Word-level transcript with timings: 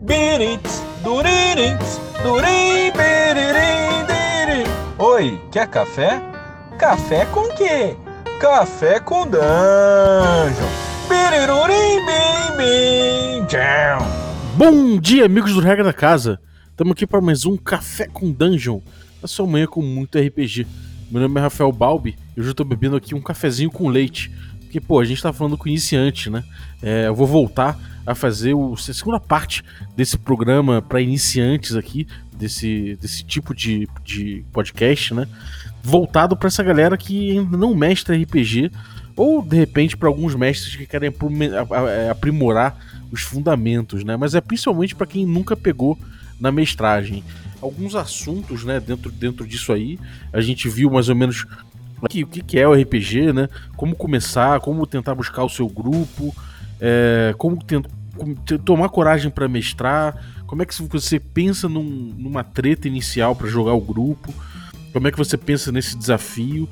Birits, 0.00 0.80
duririts, 1.02 2.00
durim, 2.22 2.92
biririm, 2.92 4.06
diri. 4.06 4.70
Oi, 4.96 5.40
quer 5.50 5.66
café? 5.66 6.22
Café 6.78 7.24
com 7.26 7.48
quê? 7.56 7.96
Café 8.40 9.00
com 9.00 9.26
dungeon. 9.26 10.68
Birirurim, 11.08 12.06
bim, 12.06 12.56
bim. 12.56 13.46
Bom 14.56 15.00
dia, 15.00 15.26
amigos 15.26 15.52
do 15.52 15.60
Regra 15.60 15.82
da 15.82 15.92
Casa. 15.92 16.38
Estamos 16.70 16.92
aqui 16.92 17.04
para 17.04 17.20
mais 17.20 17.44
um 17.44 17.56
Café 17.56 18.06
com 18.06 18.30
Dungeon, 18.30 18.80
na 19.20 19.26
sua 19.26 19.48
manhã 19.48 19.66
com 19.66 19.82
muito 19.82 20.16
RPG. 20.16 20.64
Meu 21.10 21.22
nome 21.22 21.40
é 21.40 21.42
Rafael 21.42 21.72
Balbi 21.72 22.16
e 22.36 22.40
hoje 22.40 22.50
eu 22.50 22.52
estou 22.52 22.64
bebendo 22.64 22.94
aqui 22.94 23.16
um 23.16 23.20
cafezinho 23.20 23.70
com 23.70 23.88
leite. 23.88 24.30
Porque, 24.68 24.82
pô, 24.82 25.00
a 25.00 25.04
gente 25.04 25.22
tá 25.22 25.32
falando 25.32 25.56
com 25.56 25.66
iniciante, 25.66 26.28
né? 26.28 26.44
É, 26.82 27.06
eu 27.06 27.14
vou 27.14 27.26
voltar 27.26 27.78
a 28.06 28.14
fazer 28.14 28.52
o, 28.52 28.74
a 28.74 28.76
segunda 28.76 29.18
parte 29.18 29.64
desse 29.96 30.18
programa 30.18 30.82
para 30.82 31.00
iniciantes 31.00 31.74
aqui, 31.74 32.06
desse, 32.30 32.98
desse 33.00 33.24
tipo 33.24 33.54
de, 33.54 33.88
de 34.04 34.44
podcast, 34.52 35.14
né? 35.14 35.26
Voltado 35.82 36.36
para 36.36 36.48
essa 36.48 36.62
galera 36.62 36.98
que 36.98 37.30
ainda 37.30 37.56
não 37.56 37.74
mestra 37.74 38.14
RPG, 38.14 38.70
ou 39.16 39.40
de 39.40 39.56
repente 39.56 39.96
para 39.96 40.06
alguns 40.06 40.34
mestres 40.34 40.76
que 40.76 40.86
querem 40.86 41.10
é, 41.10 42.10
aprimorar 42.10 42.76
os 43.10 43.22
fundamentos, 43.22 44.04
né? 44.04 44.18
Mas 44.18 44.34
é 44.34 44.40
principalmente 44.42 44.94
para 44.94 45.06
quem 45.06 45.24
nunca 45.24 45.56
pegou 45.56 45.98
na 46.38 46.52
mestragem. 46.52 47.24
Alguns 47.60 47.94
assuntos, 47.94 48.64
né, 48.64 48.78
dentro, 48.78 49.10
dentro 49.10 49.46
disso 49.46 49.72
aí, 49.72 49.98
a 50.32 50.40
gente 50.40 50.68
viu 50.68 50.90
mais 50.90 51.08
ou 51.08 51.16
menos 51.16 51.44
o 52.00 52.08
que, 52.08 52.58
é 52.58 52.66
o 52.66 52.74
RPG, 52.74 53.32
né? 53.32 53.48
Como 53.76 53.94
começar, 53.94 54.60
como 54.60 54.86
tentar 54.86 55.14
buscar 55.14 55.44
o 55.44 55.48
seu 55.48 55.68
grupo, 55.68 56.34
é, 56.80 57.34
como, 57.36 57.62
tentar, 57.62 57.90
tomar 58.64 58.88
coragem 58.88 59.30
para 59.30 59.48
mestrar, 59.48 60.16
como 60.46 60.62
é 60.62 60.66
que 60.66 60.74
você 60.82 61.18
pensa 61.18 61.68
num, 61.68 62.14
numa 62.16 62.42
treta 62.42 62.88
inicial 62.88 63.34
para 63.34 63.48
jogar 63.48 63.74
o 63.74 63.80
grupo, 63.80 64.32
como 64.92 65.08
é 65.08 65.10
que 65.10 65.18
você 65.18 65.36
pensa 65.36 65.70
nesse 65.70 65.96
desafio, 65.96 66.68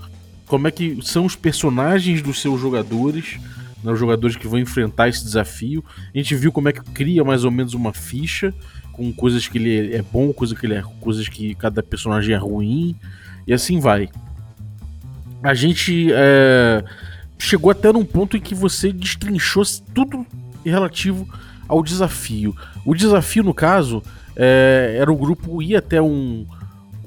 como 0.47 0.69
é 0.69 0.71
que 0.71 0.99
são 1.03 1.25
os 1.25 1.37
personagens 1.37 2.23
dos 2.23 2.41
seus 2.41 2.61
jogadores, 2.61 3.39
né, 3.83 3.93
os 3.93 3.99
jogadores 3.99 4.37
que 4.37 4.47
vão 4.47 4.59
enfrentar 4.59 5.09
esse 5.09 5.25
desafio. 5.25 5.85
A 6.15 6.19
gente 6.19 6.35
viu 6.35 6.53
como 6.53 6.69
é 6.69 6.73
que 6.73 6.81
cria 6.93 7.25
mais 7.25 7.45
ou 7.45 7.51
menos 7.51 7.75
uma 7.75 7.93
ficha 7.93 8.55
com 8.93 9.13
coisas 9.13 9.47
que 9.47 9.59
ele 9.59 9.95
é 9.95 10.03
bom, 10.03 10.33
coisas 10.33 10.59
que 10.59 10.67
ele 10.67 10.75
é, 10.75 10.83
coisas 11.01 11.29
que 11.29 11.55
cada 11.55 11.83
personagem 11.83 12.35
é 12.35 12.39
ruim 12.39 12.97
e 13.47 13.53
assim 13.53 13.79
vai 13.79 14.09
a 15.47 15.55
gente 15.55 16.09
é, 16.13 16.83
chegou 17.39 17.71
até 17.71 17.93
num 17.93 18.05
ponto 18.05 18.37
em 18.37 18.41
que 18.41 18.53
você 18.53 18.93
destrinchou 18.93 19.63
tudo 19.95 20.27
relativo 20.65 21.29
ao 21.69 21.85
desafio. 21.85 22.53
O 22.85 22.97
desafio, 22.97 23.45
no 23.45 23.55
caso, 23.55 24.03
é, 24.35 24.97
era 24.99 25.13
o 25.13 25.17
grupo 25.17 25.63
ir 25.63 25.77
até 25.77 26.03
um, 26.03 26.45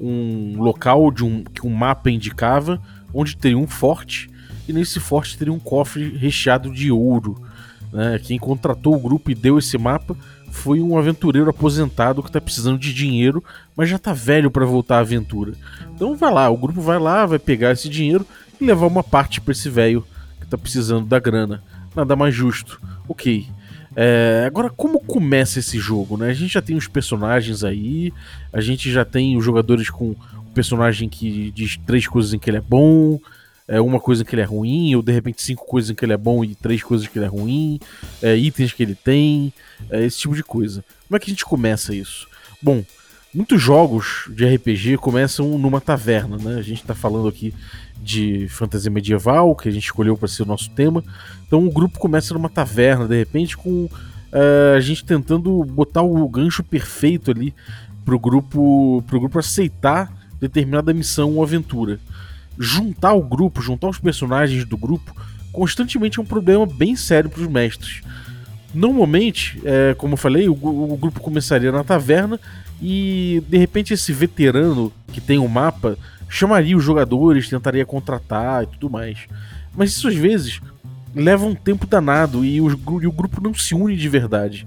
um 0.00 0.54
local 0.56 1.10
de 1.10 1.22
um, 1.22 1.44
que 1.44 1.66
um 1.66 1.70
mapa 1.70 2.10
indicava, 2.10 2.80
onde 3.12 3.36
teria 3.36 3.58
um 3.58 3.66
forte, 3.66 4.30
e 4.66 4.72
nesse 4.72 4.98
forte 4.98 5.36
teria 5.36 5.52
um 5.52 5.58
cofre 5.58 6.16
recheado 6.16 6.72
de 6.72 6.90
ouro. 6.90 7.38
Né? 7.92 8.18
Quem 8.20 8.38
contratou 8.38 8.94
o 8.94 9.00
grupo 9.00 9.30
e 9.30 9.34
deu 9.34 9.58
esse 9.58 9.76
mapa 9.76 10.16
foi 10.50 10.80
um 10.80 10.98
aventureiro 10.98 11.48
aposentado 11.48 12.22
que 12.22 12.28
está 12.28 12.40
precisando 12.40 12.78
de 12.78 12.92
dinheiro, 12.92 13.42
mas 13.76 13.88
já 13.88 13.96
está 13.96 14.12
velho 14.12 14.50
para 14.50 14.66
voltar 14.66 14.96
à 14.96 15.00
aventura. 15.00 15.52
Então 15.94 16.16
vai 16.16 16.32
lá, 16.32 16.50
o 16.50 16.56
grupo 16.56 16.80
vai 16.80 16.98
lá, 16.98 17.24
vai 17.24 17.38
pegar 17.38 17.72
esse 17.72 17.88
dinheiro 17.88 18.26
e 18.60 18.64
levar 18.64 18.86
uma 18.86 19.02
parte 19.02 19.40
para 19.40 19.52
esse 19.52 19.68
velho 19.68 20.04
que 20.38 20.44
está 20.44 20.58
precisando 20.58 21.06
da 21.06 21.18
grana. 21.18 21.62
Nada 21.94 22.14
mais 22.14 22.34
justo. 22.34 22.80
Ok. 23.08 23.46
É, 23.96 24.44
agora, 24.46 24.70
como 24.70 25.00
começa 25.00 25.58
esse 25.58 25.78
jogo? 25.78 26.16
Né? 26.16 26.30
A 26.30 26.34
gente 26.34 26.52
já 26.52 26.62
tem 26.62 26.76
os 26.76 26.86
personagens 26.86 27.64
aí, 27.64 28.12
a 28.52 28.60
gente 28.60 28.90
já 28.90 29.04
tem 29.04 29.36
os 29.36 29.44
jogadores 29.44 29.90
com 29.90 30.10
o 30.10 30.16
personagem 30.54 31.08
que 31.08 31.50
diz 31.52 31.76
três 31.86 32.06
coisas 32.06 32.32
em 32.32 32.38
que 32.38 32.48
ele 32.50 32.58
é 32.58 32.62
bom, 32.62 33.18
é, 33.70 33.80
uma 33.80 34.00
coisa 34.00 34.24
que 34.24 34.34
ele 34.34 34.42
é 34.42 34.44
ruim, 34.44 34.96
ou 34.96 35.02
de 35.02 35.12
repente 35.12 35.40
cinco 35.40 35.64
coisas 35.64 35.94
que 35.94 36.04
ele 36.04 36.12
é 36.12 36.16
bom 36.16 36.42
e 36.42 36.56
três 36.56 36.82
coisas 36.82 37.06
que 37.06 37.16
ele 37.16 37.24
é 37.24 37.28
ruim, 37.28 37.78
é, 38.20 38.34
itens 38.34 38.72
que 38.72 38.82
ele 38.82 38.96
tem, 38.96 39.52
é, 39.88 40.04
esse 40.04 40.18
tipo 40.18 40.34
de 40.34 40.42
coisa. 40.42 40.84
Como 41.06 41.16
é 41.16 41.20
que 41.20 41.30
a 41.30 41.32
gente 41.32 41.44
começa 41.44 41.94
isso? 41.94 42.26
Bom, 42.60 42.82
muitos 43.32 43.62
jogos 43.62 44.28
de 44.34 44.44
RPG 44.44 44.96
começam 44.96 45.56
numa 45.56 45.80
taverna, 45.80 46.36
né? 46.36 46.56
A 46.56 46.62
gente 46.62 46.80
está 46.80 46.96
falando 46.96 47.28
aqui 47.28 47.54
de 48.02 48.48
fantasia 48.48 48.90
medieval, 48.90 49.54
que 49.54 49.68
a 49.68 49.72
gente 49.72 49.84
escolheu 49.84 50.16
para 50.16 50.26
ser 50.26 50.42
o 50.42 50.46
nosso 50.46 50.68
tema. 50.70 51.04
Então 51.46 51.64
o 51.64 51.70
grupo 51.70 51.96
começa 52.00 52.34
numa 52.34 52.48
taverna, 52.48 53.06
de 53.06 53.16
repente, 53.16 53.56
com 53.56 53.84
uh, 53.84 54.76
a 54.76 54.80
gente 54.80 55.04
tentando 55.04 55.62
botar 55.64 56.02
o 56.02 56.28
gancho 56.28 56.64
perfeito 56.64 57.30
ali 57.30 57.54
pro 58.04 58.18
grupo, 58.18 59.04
pro 59.06 59.20
grupo 59.20 59.38
aceitar 59.38 60.12
determinada 60.40 60.92
missão 60.92 61.36
ou 61.36 61.42
aventura 61.44 62.00
juntar 62.62 63.14
o 63.14 63.22
grupo, 63.22 63.62
juntar 63.62 63.88
os 63.88 63.98
personagens 63.98 64.66
do 64.66 64.76
grupo, 64.76 65.16
constantemente 65.50 66.18
é 66.18 66.22
um 66.22 66.26
problema 66.26 66.66
bem 66.66 66.94
sério 66.94 67.30
para 67.30 67.40
os 67.40 67.48
mestres. 67.48 68.02
Normalmente, 68.74 69.58
é, 69.64 69.94
como 69.94 70.12
eu 70.12 70.18
falei, 70.18 70.46
o, 70.46 70.52
o, 70.52 70.96
grupo 71.00 71.20
começaria 71.20 71.72
na 71.72 71.82
taverna 71.82 72.38
e 72.80 73.42
de 73.48 73.56
repente 73.56 73.94
esse 73.94 74.12
veterano 74.12 74.92
que 75.10 75.22
tem 75.22 75.38
o 75.38 75.44
um 75.44 75.48
mapa 75.48 75.96
chamaria 76.28 76.76
os 76.76 76.84
jogadores, 76.84 77.48
tentaria 77.48 77.86
contratar 77.86 78.64
e 78.64 78.66
tudo 78.66 78.90
mais. 78.90 79.20
Mas 79.74 79.90
isso 79.92 80.06
às 80.06 80.14
vezes 80.14 80.60
leva 81.14 81.46
um 81.46 81.54
tempo 81.54 81.86
danado 81.86 82.44
e 82.44 82.56
e 82.56 82.60
o 82.60 83.12
grupo 83.12 83.42
não 83.42 83.54
se 83.54 83.74
une 83.74 83.96
de 83.96 84.08
verdade. 84.08 84.66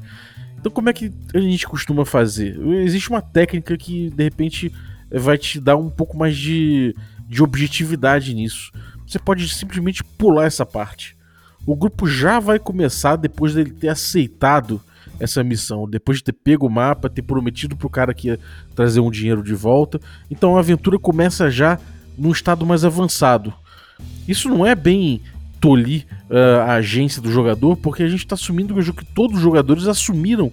Então, 0.60 0.72
como 0.72 0.90
é 0.90 0.94
que 0.94 1.12
a 1.34 1.40
gente 1.40 1.68
costuma 1.68 2.06
fazer? 2.06 2.60
Existe 2.84 3.10
uma 3.10 3.22
técnica 3.22 3.78
que 3.78 4.10
de 4.10 4.24
repente 4.24 4.74
vai 5.12 5.38
te 5.38 5.60
dar 5.60 5.78
um 5.78 5.90
pouco 5.90 6.18
mais 6.18 6.36
de 6.36 6.96
de 7.28 7.42
objetividade 7.44 8.34
nisso. 8.34 8.72
Você 9.08 9.20
pode 9.20 9.48
simplesmente 9.50 10.04
pular 10.04 10.46
essa 10.46 10.66
parte. 10.66 11.18
O 11.66 11.76
grupo 11.76 12.08
já 12.08 12.40
vai 12.40 12.60
começar 12.60 13.16
depois 13.16 13.54
dele 13.54 13.72
ter 13.72 13.90
aceitado 13.90 14.82
essa 15.20 15.44
missão, 15.44 15.90
depois 15.90 16.18
de 16.18 16.26
ter 16.26 16.34
pego 16.34 16.68
o 16.68 16.70
mapa, 16.70 17.10
ter 17.10 17.22
prometido 17.22 17.76
pro 17.76 17.90
cara 17.90 18.14
que 18.14 18.28
ia 18.28 18.40
trazer 18.76 19.00
um 19.00 19.12
dinheiro 19.12 19.44
de 19.44 19.54
volta. 19.54 20.00
Então 20.30 20.58
a 20.58 20.60
aventura 20.60 21.00
começa 21.00 21.50
já 21.50 21.80
num 22.18 22.32
estado 22.32 22.66
mais 22.66 22.84
avançado. 22.84 23.54
Isso 24.28 24.50
não 24.50 24.66
é 24.66 24.76
bem 24.76 25.22
tolir 25.60 26.06
uh, 26.30 26.62
a 26.68 26.74
agência 26.74 27.22
do 27.22 27.32
jogador, 27.32 27.78
porque 27.78 28.04
a 28.04 28.08
gente 28.10 28.26
está 28.26 28.36
assumindo 28.36 28.76
que 28.94 29.06
todos 29.06 29.38
os 29.38 29.42
jogadores 29.42 29.88
assumiram 29.88 30.52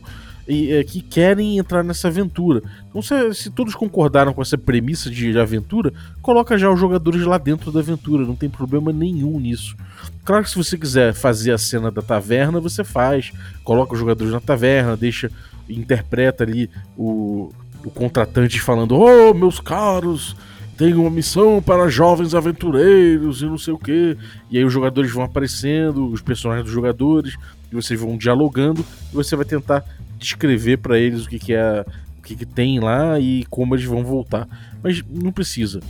e, 0.51 0.73
é, 0.73 0.83
que 0.83 1.01
querem 1.01 1.59
entrar 1.59 1.85
nessa 1.85 2.09
aventura. 2.09 2.61
Então, 2.89 3.01
se, 3.01 3.35
se, 3.35 3.51
todos 3.51 3.75
concordaram 3.75 4.35
com 4.35 4.43
essa 4.43 4.59
premissa 4.59 5.09
de, 5.09 5.31
de 5.31 5.39
aventura, 5.39 5.93
coloca 6.21 6.59
já 6.59 6.69
os 6.69 6.79
jogadores 6.79 7.23
lá 7.23 7.39
dentro 7.39 7.71
da 7.71 7.79
aventura, 7.79 8.27
não 8.27 8.35
tem 8.35 8.51
problema 8.51 8.93
nenhum 8.93 9.39
nisso. 9.39 9.77
Claro 10.25 10.43
que 10.43 10.51
se 10.51 10.57
você 10.57 10.77
quiser 10.77 11.15
fazer 11.15 11.53
a 11.53 11.59
cena 11.59 11.91
da 11.91 12.03
taverna, 12.03 12.59
você 12.59 12.83
faz, 12.83 13.33
coloca 13.63 13.93
os 13.95 13.99
jogadores 14.01 14.33
na 14.33 14.41
taverna, 14.41 14.97
deixa, 14.97 15.31
interpreta 15.69 16.43
ali 16.43 16.69
o, 16.97 17.53
o 17.85 17.91
contratante 17.91 18.61
falando: 18.61 18.97
Oh, 18.97 19.33
meus 19.33 19.61
caros, 19.61 20.35
tenho 20.77 21.01
uma 21.01 21.11
missão 21.11 21.63
para 21.63 21.89
jovens 21.89 22.35
aventureiros 22.35 23.41
e 23.43 23.47
não 23.47 23.59
sei 23.59 23.73
o 23.73 23.79
que. 23.79 24.17
E 24.51 24.59
aí 24.59 24.65
os 24.65 24.73
jogadores 24.73 25.13
vão 25.13 25.23
aparecendo, 25.23 26.09
os 26.09 26.23
personagens 26.23 26.65
dos 26.65 26.75
jogadores, 26.75 27.37
e 27.71 27.75
vocês 27.75 28.01
vão 28.01 28.17
dialogando, 28.17 28.85
e 29.13 29.15
você 29.15 29.37
vai 29.37 29.45
tentar 29.45 29.85
descrever 30.21 30.77
para 30.79 30.99
eles 30.99 31.25
o 31.25 31.29
que, 31.29 31.39
que 31.39 31.53
é 31.53 31.85
o 32.19 32.23
que, 32.23 32.37
que 32.37 32.47
tem 32.47 32.79
lá 32.79 33.19
e 33.19 33.45
como 33.49 33.75
eles 33.75 33.85
vão 33.85 34.05
voltar. 34.05 34.47
Mas 34.83 35.03
não 35.09 35.33
precisa. 35.33 35.81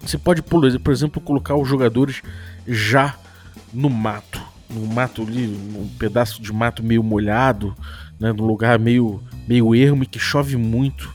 Você 0.00 0.16
pode, 0.16 0.40
por 0.42 0.64
exemplo, 0.92 1.20
colocar 1.20 1.56
os 1.56 1.68
jogadores 1.68 2.22
já 2.66 3.16
no 3.72 3.90
mato. 3.90 4.40
No 4.70 4.86
mato 4.86 5.22
ali, 5.22 5.46
um 5.46 5.88
pedaço 5.98 6.40
de 6.40 6.52
mato 6.52 6.82
meio 6.82 7.02
molhado, 7.02 7.74
né, 8.18 8.32
num 8.32 8.46
lugar 8.46 8.78
meio, 8.78 9.20
meio 9.48 9.74
ermo 9.74 10.04
e 10.04 10.06
que 10.06 10.18
chove 10.18 10.56
muito. 10.56 11.12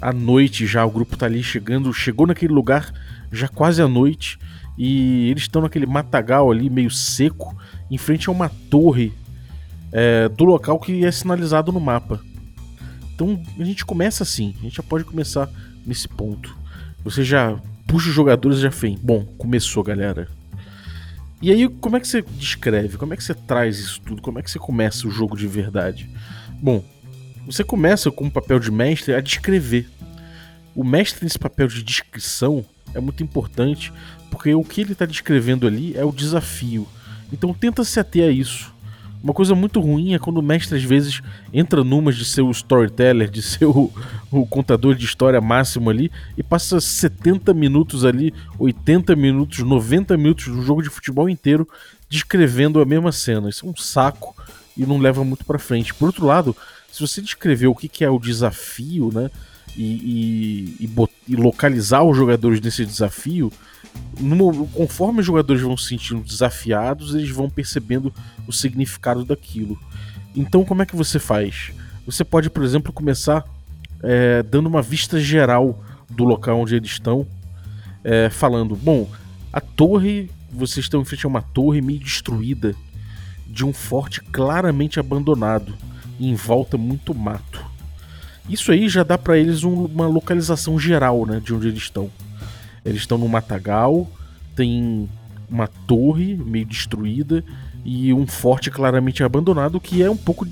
À 0.00 0.12
noite 0.12 0.66
já, 0.66 0.84
o 0.84 0.90
grupo 0.90 1.16
tá 1.16 1.26
ali 1.26 1.42
chegando, 1.42 1.92
chegou 1.92 2.26
naquele 2.26 2.52
lugar 2.52 2.92
já 3.30 3.48
quase 3.48 3.82
à 3.82 3.88
noite 3.88 4.38
e 4.78 5.30
eles 5.30 5.42
estão 5.42 5.62
naquele 5.62 5.86
matagal 5.86 6.50
ali 6.50 6.68
meio 6.70 6.90
seco, 6.90 7.56
em 7.90 7.98
frente 7.98 8.28
a 8.28 8.32
uma 8.32 8.48
torre 8.48 9.12
é, 9.98 10.28
do 10.28 10.44
local 10.44 10.78
que 10.78 11.06
é 11.06 11.10
sinalizado 11.10 11.72
no 11.72 11.80
mapa. 11.80 12.20
Então 13.14 13.42
a 13.58 13.64
gente 13.64 13.82
começa 13.82 14.22
assim, 14.22 14.54
a 14.60 14.64
gente 14.64 14.76
já 14.76 14.82
pode 14.82 15.04
começar 15.04 15.48
nesse 15.86 16.06
ponto. 16.06 16.54
Você 17.02 17.24
já 17.24 17.58
puxa 17.86 18.10
os 18.10 18.14
jogadores 18.14 18.58
e 18.58 18.60
já 18.60 18.70
fez. 18.70 18.98
Bom, 19.00 19.24
começou, 19.38 19.82
galera. 19.82 20.28
E 21.40 21.50
aí, 21.50 21.66
como 21.66 21.96
é 21.96 22.00
que 22.00 22.08
você 22.08 22.20
descreve? 22.20 22.98
Como 22.98 23.14
é 23.14 23.16
que 23.16 23.24
você 23.24 23.32
traz 23.32 23.78
isso 23.78 24.00
tudo? 24.02 24.20
Como 24.20 24.38
é 24.38 24.42
que 24.42 24.50
você 24.50 24.58
começa 24.58 25.08
o 25.08 25.10
jogo 25.10 25.34
de 25.34 25.46
verdade? 25.46 26.10
Bom, 26.60 26.84
você 27.46 27.64
começa 27.64 28.10
com 28.10 28.26
o 28.26 28.30
papel 28.30 28.58
de 28.58 28.70
mestre 28.70 29.14
a 29.14 29.20
descrever. 29.20 29.88
O 30.74 30.84
mestre 30.84 31.24
nesse 31.24 31.38
papel 31.38 31.68
de 31.68 31.82
descrição 31.82 32.62
é 32.92 33.00
muito 33.00 33.22
importante, 33.22 33.90
porque 34.30 34.54
o 34.54 34.62
que 34.62 34.82
ele 34.82 34.92
está 34.92 35.06
descrevendo 35.06 35.66
ali 35.66 35.96
é 35.96 36.04
o 36.04 36.12
desafio. 36.12 36.86
Então 37.32 37.54
tenta 37.54 37.82
se 37.82 37.98
ater 37.98 38.28
a 38.28 38.30
isso. 38.30 38.75
Uma 39.22 39.32
coisa 39.32 39.54
muito 39.54 39.80
ruim 39.80 40.14
é 40.14 40.18
quando 40.18 40.38
o 40.38 40.42
mestre 40.42 40.76
às 40.76 40.84
vezes 40.84 41.20
entra 41.52 41.82
numas 41.82 42.16
de 42.16 42.24
ser 42.24 42.42
o 42.42 42.50
storyteller, 42.50 43.28
de 43.28 43.42
ser 43.42 43.64
o, 43.64 43.90
contador 44.48 44.94
de 44.94 45.04
história 45.04 45.40
máximo 45.40 45.90
ali 45.90 46.10
e 46.36 46.42
passa 46.42 46.80
70 46.80 47.52
minutos 47.54 48.04
ali, 48.04 48.32
80 48.58 49.16
minutos, 49.16 49.58
90 49.60 50.16
minutos 50.16 50.46
do 50.46 50.62
jogo 50.62 50.82
de 50.82 50.90
futebol 50.90 51.28
inteiro 51.28 51.68
descrevendo 52.08 52.80
a 52.80 52.84
mesma 52.84 53.10
cena. 53.10 53.48
Isso 53.48 53.66
é 53.66 53.68
um 53.68 53.76
saco 53.76 54.34
e 54.76 54.84
não 54.86 54.98
leva 54.98 55.24
muito 55.24 55.44
para 55.44 55.58
frente. 55.58 55.94
Por 55.94 56.06
outro 56.06 56.26
lado, 56.26 56.54
se 56.92 57.00
você 57.00 57.20
descrever 57.20 57.66
o 57.66 57.74
que 57.74 58.04
é 58.04 58.10
o 58.10 58.18
desafio, 58.18 59.10
né, 59.12 59.30
e, 59.76 60.76
e, 60.80 60.86
e, 60.86 61.08
e 61.28 61.36
localizar 61.36 62.02
os 62.02 62.16
jogadores 62.16 62.60
nesse 62.60 62.84
desafio, 62.84 63.52
conforme 64.72 65.20
os 65.20 65.26
jogadores 65.26 65.62
vão 65.62 65.76
se 65.76 65.88
sentindo 65.88 66.22
desafiados, 66.22 67.14
eles 67.14 67.30
vão 67.30 67.48
percebendo 67.48 68.12
o 68.46 68.52
significado 68.52 69.24
daquilo. 69.24 69.78
Então, 70.34 70.64
como 70.64 70.82
é 70.82 70.86
que 70.86 70.96
você 70.96 71.18
faz? 71.18 71.72
Você 72.06 72.24
pode, 72.24 72.50
por 72.50 72.62
exemplo, 72.62 72.92
começar 72.92 73.44
é, 74.02 74.42
dando 74.42 74.66
uma 74.66 74.82
vista 74.82 75.18
geral 75.18 75.82
do 76.08 76.24
local 76.24 76.60
onde 76.60 76.74
eles 76.76 76.90
estão, 76.90 77.26
é, 78.04 78.30
falando: 78.30 78.76
bom, 78.76 79.10
a 79.52 79.60
torre, 79.60 80.30
vocês 80.50 80.84
estão 80.84 81.00
em 81.00 81.04
frente 81.04 81.26
a 81.26 81.28
uma 81.28 81.42
torre 81.42 81.80
meio 81.80 81.98
destruída, 81.98 82.74
de 83.46 83.64
um 83.64 83.72
forte 83.72 84.20
claramente 84.20 85.00
abandonado, 85.00 85.74
e 86.18 86.28
em 86.28 86.34
volta 86.34 86.76
muito 86.76 87.14
mato. 87.14 87.75
Isso 88.48 88.70
aí 88.70 88.88
já 88.88 89.02
dá 89.02 89.18
para 89.18 89.36
eles 89.36 89.64
um, 89.64 89.86
uma 89.86 90.06
localização 90.06 90.78
geral 90.78 91.26
né, 91.26 91.40
de 91.42 91.52
onde 91.52 91.68
eles 91.68 91.82
estão. 91.82 92.10
Eles 92.84 93.00
estão 93.00 93.18
no 93.18 93.28
matagal, 93.28 94.08
tem 94.54 95.08
uma 95.48 95.66
torre 95.66 96.36
meio 96.36 96.66
destruída 96.66 97.44
e 97.84 98.12
um 98.12 98.26
forte 98.26 98.70
claramente 98.70 99.22
abandonado, 99.22 99.80
que 99.80 100.02
é 100.02 100.10
um 100.10 100.16
pouco 100.16 100.46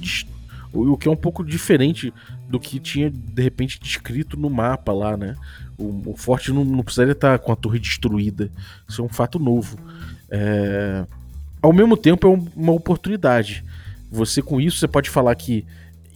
o 0.72 0.96
que 0.96 1.06
é 1.06 1.10
um 1.10 1.16
pouco 1.16 1.44
diferente 1.44 2.12
do 2.48 2.58
que 2.58 2.80
tinha 2.80 3.08
de 3.08 3.42
repente 3.42 3.78
descrito 3.80 4.36
no 4.36 4.50
mapa 4.50 4.92
lá, 4.92 5.16
né? 5.16 5.36
O, 5.78 6.10
o 6.10 6.16
forte 6.16 6.52
não, 6.52 6.64
não, 6.64 6.82
precisaria 6.82 7.12
estar 7.12 7.38
com 7.38 7.52
a 7.52 7.56
torre 7.56 7.78
destruída. 7.78 8.50
Isso 8.88 9.00
é 9.00 9.04
um 9.04 9.08
fato 9.08 9.38
novo. 9.38 9.78
É... 10.28 11.06
Ao 11.62 11.72
mesmo 11.72 11.96
tempo 11.96 12.26
é 12.26 12.50
uma 12.56 12.72
oportunidade. 12.72 13.64
Você 14.10 14.42
com 14.42 14.60
isso 14.60 14.78
você 14.78 14.88
pode 14.88 15.10
falar 15.10 15.34
que 15.36 15.64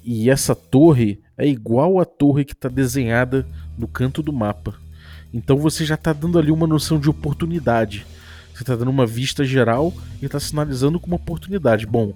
e 0.04 0.28
essa 0.28 0.54
torre 0.54 1.20
é 1.38 1.46
igual 1.46 2.00
à 2.00 2.04
torre 2.04 2.44
que 2.44 2.52
está 2.52 2.68
desenhada 2.68 3.46
no 3.78 3.86
canto 3.86 4.22
do 4.22 4.32
mapa. 4.32 4.74
Então 5.32 5.56
você 5.56 5.84
já 5.84 5.94
está 5.94 6.12
dando 6.12 6.38
ali 6.38 6.50
uma 6.50 6.66
noção 6.66 6.98
de 6.98 7.08
oportunidade. 7.08 8.04
Você 8.52 8.64
está 8.64 8.74
dando 8.74 8.90
uma 8.90 9.06
vista 9.06 9.44
geral 9.44 9.94
e 10.20 10.26
está 10.26 10.40
sinalizando 10.40 10.98
com 10.98 11.06
uma 11.06 11.16
oportunidade. 11.16 11.86
Bom, 11.86 12.12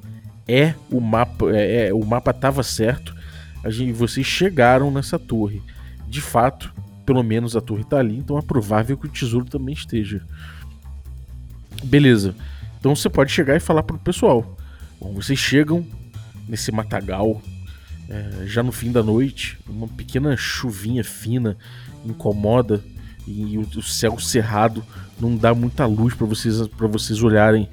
é 0.49 0.75
o 0.91 1.01
mapa, 1.01 1.51
é, 1.53 1.89
é 1.89 1.95
o 1.95 2.05
mapa 2.05 2.33
estava 2.33 2.65
certo. 2.65 3.15
A 3.63 3.71
gente, 3.71 3.93
vocês 3.93 4.27
chegaram 4.27 4.91
nessa 4.91 5.21
torre. 5.21 5.63
De 6.09 6.21
fato, 6.21 6.75
pelo 7.07 7.23
menos 7.23 7.55
a 7.55 7.61
torre 7.61 7.83
está 7.83 7.99
ali, 7.99 8.19
então 8.19 8.37
é 8.37 8.43
provável 8.43 8.97
que 8.99 9.07
o 9.07 9.11
tesouro 9.11 9.47
também 9.47 9.73
esteja. 9.73 10.21
Beleza. 11.85 12.35
Então 12.81 12.97
você 12.97 13.09
pode 13.09 13.31
chegar 13.31 13.57
e 13.57 13.61
falar 13.61 13.85
para 13.85 13.97
o 13.97 14.01
pessoal. 14.01 14.57
Bom, 15.01 15.15
vocês 15.15 15.39
chegam 15.39 15.87
nesse 16.49 16.73
matagal 16.73 17.41
é, 18.12 18.47
já 18.47 18.62
no 18.62 18.70
fim 18.70 18.93
da 18.93 19.03
noite, 19.03 19.59
uma 19.67 19.88
pequena 19.88 20.37
chuvinha 20.37 21.03
fina 21.03 21.56
incomoda 22.05 22.85
e 23.26 23.56
o, 23.56 23.62
o 23.62 23.82
céu 23.82 24.19
cerrado 24.19 24.85
não 25.19 25.35
dá 25.35 25.55
muita 25.55 25.87
luz 25.87 26.12
para 26.12 26.26
vocês 26.26 26.67
para 26.69 26.87
vocês 26.87 27.23
olharem. 27.23 27.70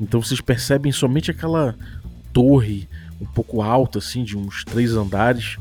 Então 0.00 0.22
vocês 0.22 0.40
percebem 0.40 0.92
somente 0.92 1.32
aquela 1.32 1.74
torre 2.32 2.88
um 3.20 3.26
pouco 3.26 3.62
alta, 3.62 3.98
assim, 3.98 4.22
de 4.22 4.36
uns 4.36 4.64
três 4.64 4.94
andares 4.94 5.56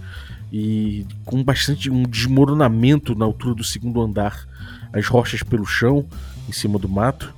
e 0.54 1.08
com 1.26 1.44
bastante 1.44 1.90
um 1.90 2.04
desmoronamento 2.04 3.16
na 3.16 3.26
altura 3.26 3.56
do 3.56 3.64
segundo 3.64 4.00
andar, 4.00 4.48
as 4.94 5.08
rochas 5.08 5.42
pelo 5.42 5.66
chão 5.66 6.06
em 6.48 6.52
cima 6.52 6.78
do 6.78 6.88
mato 6.88 7.34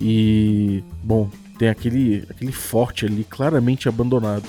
e 0.00 0.82
bom 1.04 1.30
tem 1.56 1.68
aquele 1.68 2.24
aquele 2.28 2.50
forte 2.50 3.06
ali 3.06 3.22
claramente 3.22 3.88
abandonado. 3.88 4.48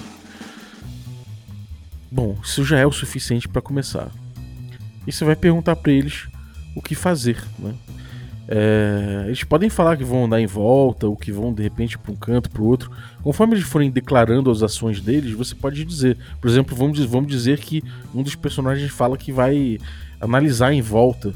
Bom, 2.13 2.37
isso 2.43 2.63
já 2.63 2.77
é 2.77 2.85
o 2.85 2.91
suficiente 2.91 3.47
para 3.49 3.59
começar. 3.59 4.11
E 5.07 5.11
você 5.11 5.25
vai 5.25 5.35
perguntar 5.35 5.75
para 5.75 5.91
eles 5.91 6.27
o 6.75 6.81
que 6.81 6.93
fazer, 6.93 7.43
né? 7.57 7.73
É, 8.47 9.23
eles 9.25 9.43
podem 9.43 9.67
falar 9.67 9.97
que 9.97 10.03
vão 10.03 10.25
andar 10.25 10.39
em 10.39 10.45
volta 10.45 11.07
ou 11.07 11.15
que 11.15 11.31
vão 11.31 11.51
de 11.51 11.63
repente 11.63 11.97
para 11.97 12.11
um 12.11 12.15
canto, 12.15 12.51
para 12.51 12.61
o 12.61 12.65
outro. 12.67 12.91
Conforme 13.23 13.55
eles 13.55 13.65
forem 13.65 13.89
declarando 13.89 14.51
as 14.51 14.61
ações 14.61 15.01
deles, 15.01 15.33
você 15.33 15.55
pode 15.55 15.83
dizer. 15.83 16.15
Por 16.39 16.47
exemplo, 16.47 16.75
vamos, 16.75 16.99
vamos 17.05 17.31
dizer 17.31 17.57
que 17.57 17.83
um 18.13 18.21
dos 18.21 18.35
personagens 18.35 18.91
fala 18.91 19.17
que 19.17 19.31
vai 19.31 19.79
analisar 20.21 20.71
em 20.71 20.83
volta 20.83 21.33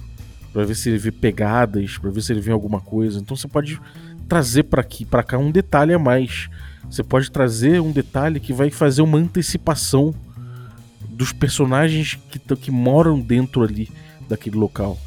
para 0.54 0.64
ver 0.64 0.76
se 0.76 0.90
ele 0.90 1.00
vê 1.00 1.12
pegadas, 1.12 1.98
para 1.98 2.12
ver 2.12 2.22
se 2.22 2.32
ele 2.32 2.42
vê 2.42 2.52
alguma 2.52 2.82
coisa. 2.82 3.20
Então 3.20 3.36
você 3.36 3.48
pode 3.48 3.82
trazer 4.30 4.62
para 4.62 4.82
aqui, 4.82 5.06
para 5.06 5.24
cá 5.24 5.40
um 5.40 5.50
detalhe 5.50 5.92
a 5.92 5.98
mais. 5.98 6.52
Você 6.88 7.02
pode 7.02 7.32
trazer 7.32 7.82
um 7.82 7.92
detalhe 7.92 8.40
que 8.40 8.54
vai 8.54 8.70
fazer 8.70 9.02
uma 9.02 9.18
antecipação 9.18 10.14
dos 11.18 11.34
personagens 11.34 12.18
que, 12.30 12.40
que 12.56 12.72
moram 12.72 13.20
dentro 13.20 13.64
ali 13.64 13.90
daquele 14.30 14.58
local 14.58 14.98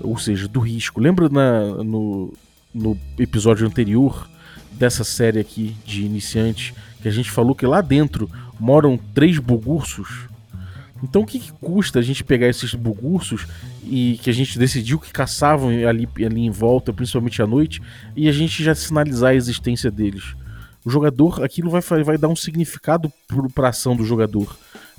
ou 0.00 0.18
seja, 0.18 0.48
do 0.48 0.60
risco. 0.60 1.00
Lembra 1.00 1.28
na, 1.28 1.82
no, 1.82 2.32
no 2.74 2.98
episódio 3.18 3.66
anterior 3.66 4.28
dessa 4.72 5.04
série 5.04 5.40
aqui 5.40 5.76
de 5.84 6.04
iniciantes 6.04 6.74
que 7.00 7.08
a 7.08 7.10
gente 7.10 7.30
falou 7.30 7.54
que 7.54 7.66
lá 7.66 7.80
dentro 7.80 8.30
moram 8.58 8.98
três 9.14 9.38
bugursos? 9.38 10.28
Então 11.02 11.22
o 11.22 11.26
que, 11.26 11.38
que, 11.38 11.52
custa 11.52 12.00
a 12.00 12.02
gente 12.02 12.24
pegar 12.24 12.48
esses 12.48 12.74
bugursos 12.74 13.46
e 13.84 14.18
que 14.22 14.30
a 14.30 14.32
gente 14.32 14.58
decidiu 14.58 14.98
que 14.98 15.12
caçavam 15.12 15.70
ali, 15.86 16.08
ali 16.24 16.40
em 16.40 16.50
volta, 16.50 16.92
principalmente 16.92 17.40
à 17.40 17.46
noite, 17.46 17.80
e 18.16 18.28
a 18.28 18.32
gente 18.32 18.64
já 18.64 18.74
sinalizar 18.74 19.30
a 19.30 19.34
existência 19.34 19.90
deles? 19.90 20.34
O 20.84 20.90
jogador, 20.90 21.44
aquilo 21.44 21.70
vai, 21.70 21.82
vai 22.02 22.18
dar 22.18 22.28
um 22.28 22.36
significado 22.36 23.12
para 23.54 23.66
a 23.66 23.70
ação 23.70 23.94
do 23.94 24.04
jogador. 24.04 24.56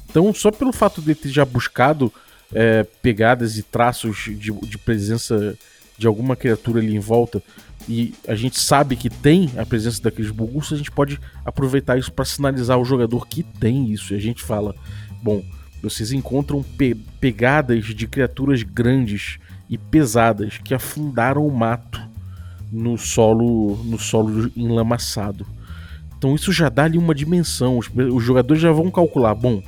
Então, 0.10 0.34
só 0.34 0.52
pelo 0.52 0.74
fato 0.74 1.02
de 1.02 1.14
ter 1.14 1.30
já 1.30 1.46
buscado 1.46 2.12
é, 2.54 2.84
pegadas 3.02 3.58
e 3.58 3.64
traços 3.64 4.18
de, 4.26 4.52
de 4.52 4.78
presença 4.78 5.58
de 5.98 6.08
alguma 6.08 6.36
criatura 6.36 6.80
ali 6.80 6.96
em 6.96 7.00
volta 7.00 7.44
e 7.88 8.14
a 8.28 8.36
gente 8.36 8.60
sabe 8.60 8.96
que 8.96 9.10
tem 9.10 9.50
a 9.58 9.66
presença 9.66 10.02
daqueles 10.02 10.32
bugursos, 10.32 10.74
a 10.74 10.78
gente 10.78 10.92
pode 10.92 11.20
aproveitar 11.46 11.98
isso 11.98 12.12
para 12.12 12.24
sinalizar 12.24 12.78
ao 12.78 12.86
jogador 12.86 13.28
que 13.28 13.42
tem 13.44 13.92
isso. 13.92 14.14
E 14.14 14.18
a 14.18 14.20
gente 14.20 14.44
fala: 14.44 14.76
bom, 15.24 15.44
vocês 15.82 16.12
encontram 16.12 16.62
pe 16.62 16.96
pegadas 17.20 17.86
de 17.86 18.08
criaturas 18.08 18.64
grandes 18.64 19.40
e 19.70 19.78
pesadas 19.78 20.60
que 20.64 20.74
afundaram 20.74 21.46
o 21.46 21.52
mato 21.52 22.00
no 22.72 22.98
solo, 22.98 23.76
no 23.84 23.98
solo 23.98 24.52
enlamaçado. 24.56 25.46
Então 26.18 26.36
isso 26.36 26.52
já 26.52 26.70
dá 26.70 26.84
ali 26.84 26.98
uma 26.98 27.16
dimensão. 27.16 27.78
Os, 27.78 27.90
os 28.14 28.24
jogadores 28.24 28.62
já 28.62 28.72
vão 28.72 28.92
calcular: 28.92 29.34
bom, 29.34 29.64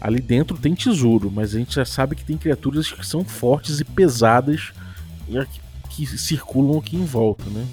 Ali 0.00 0.20
dentro 0.20 0.56
tem 0.56 0.74
tesouro, 0.74 1.30
mas 1.30 1.54
a 1.54 1.58
gente 1.58 1.74
já 1.74 1.84
sabe 1.84 2.14
que 2.14 2.24
tem 2.24 2.38
criaturas 2.38 2.90
que 2.90 3.04
são 3.04 3.24
fortes 3.24 3.80
e 3.80 3.84
pesadas 3.84 4.72
que 5.90 6.06
circulam 6.06 6.78
aqui 6.78 6.96
em 6.96 7.04
volta, 7.04 7.44
né? 7.50 7.66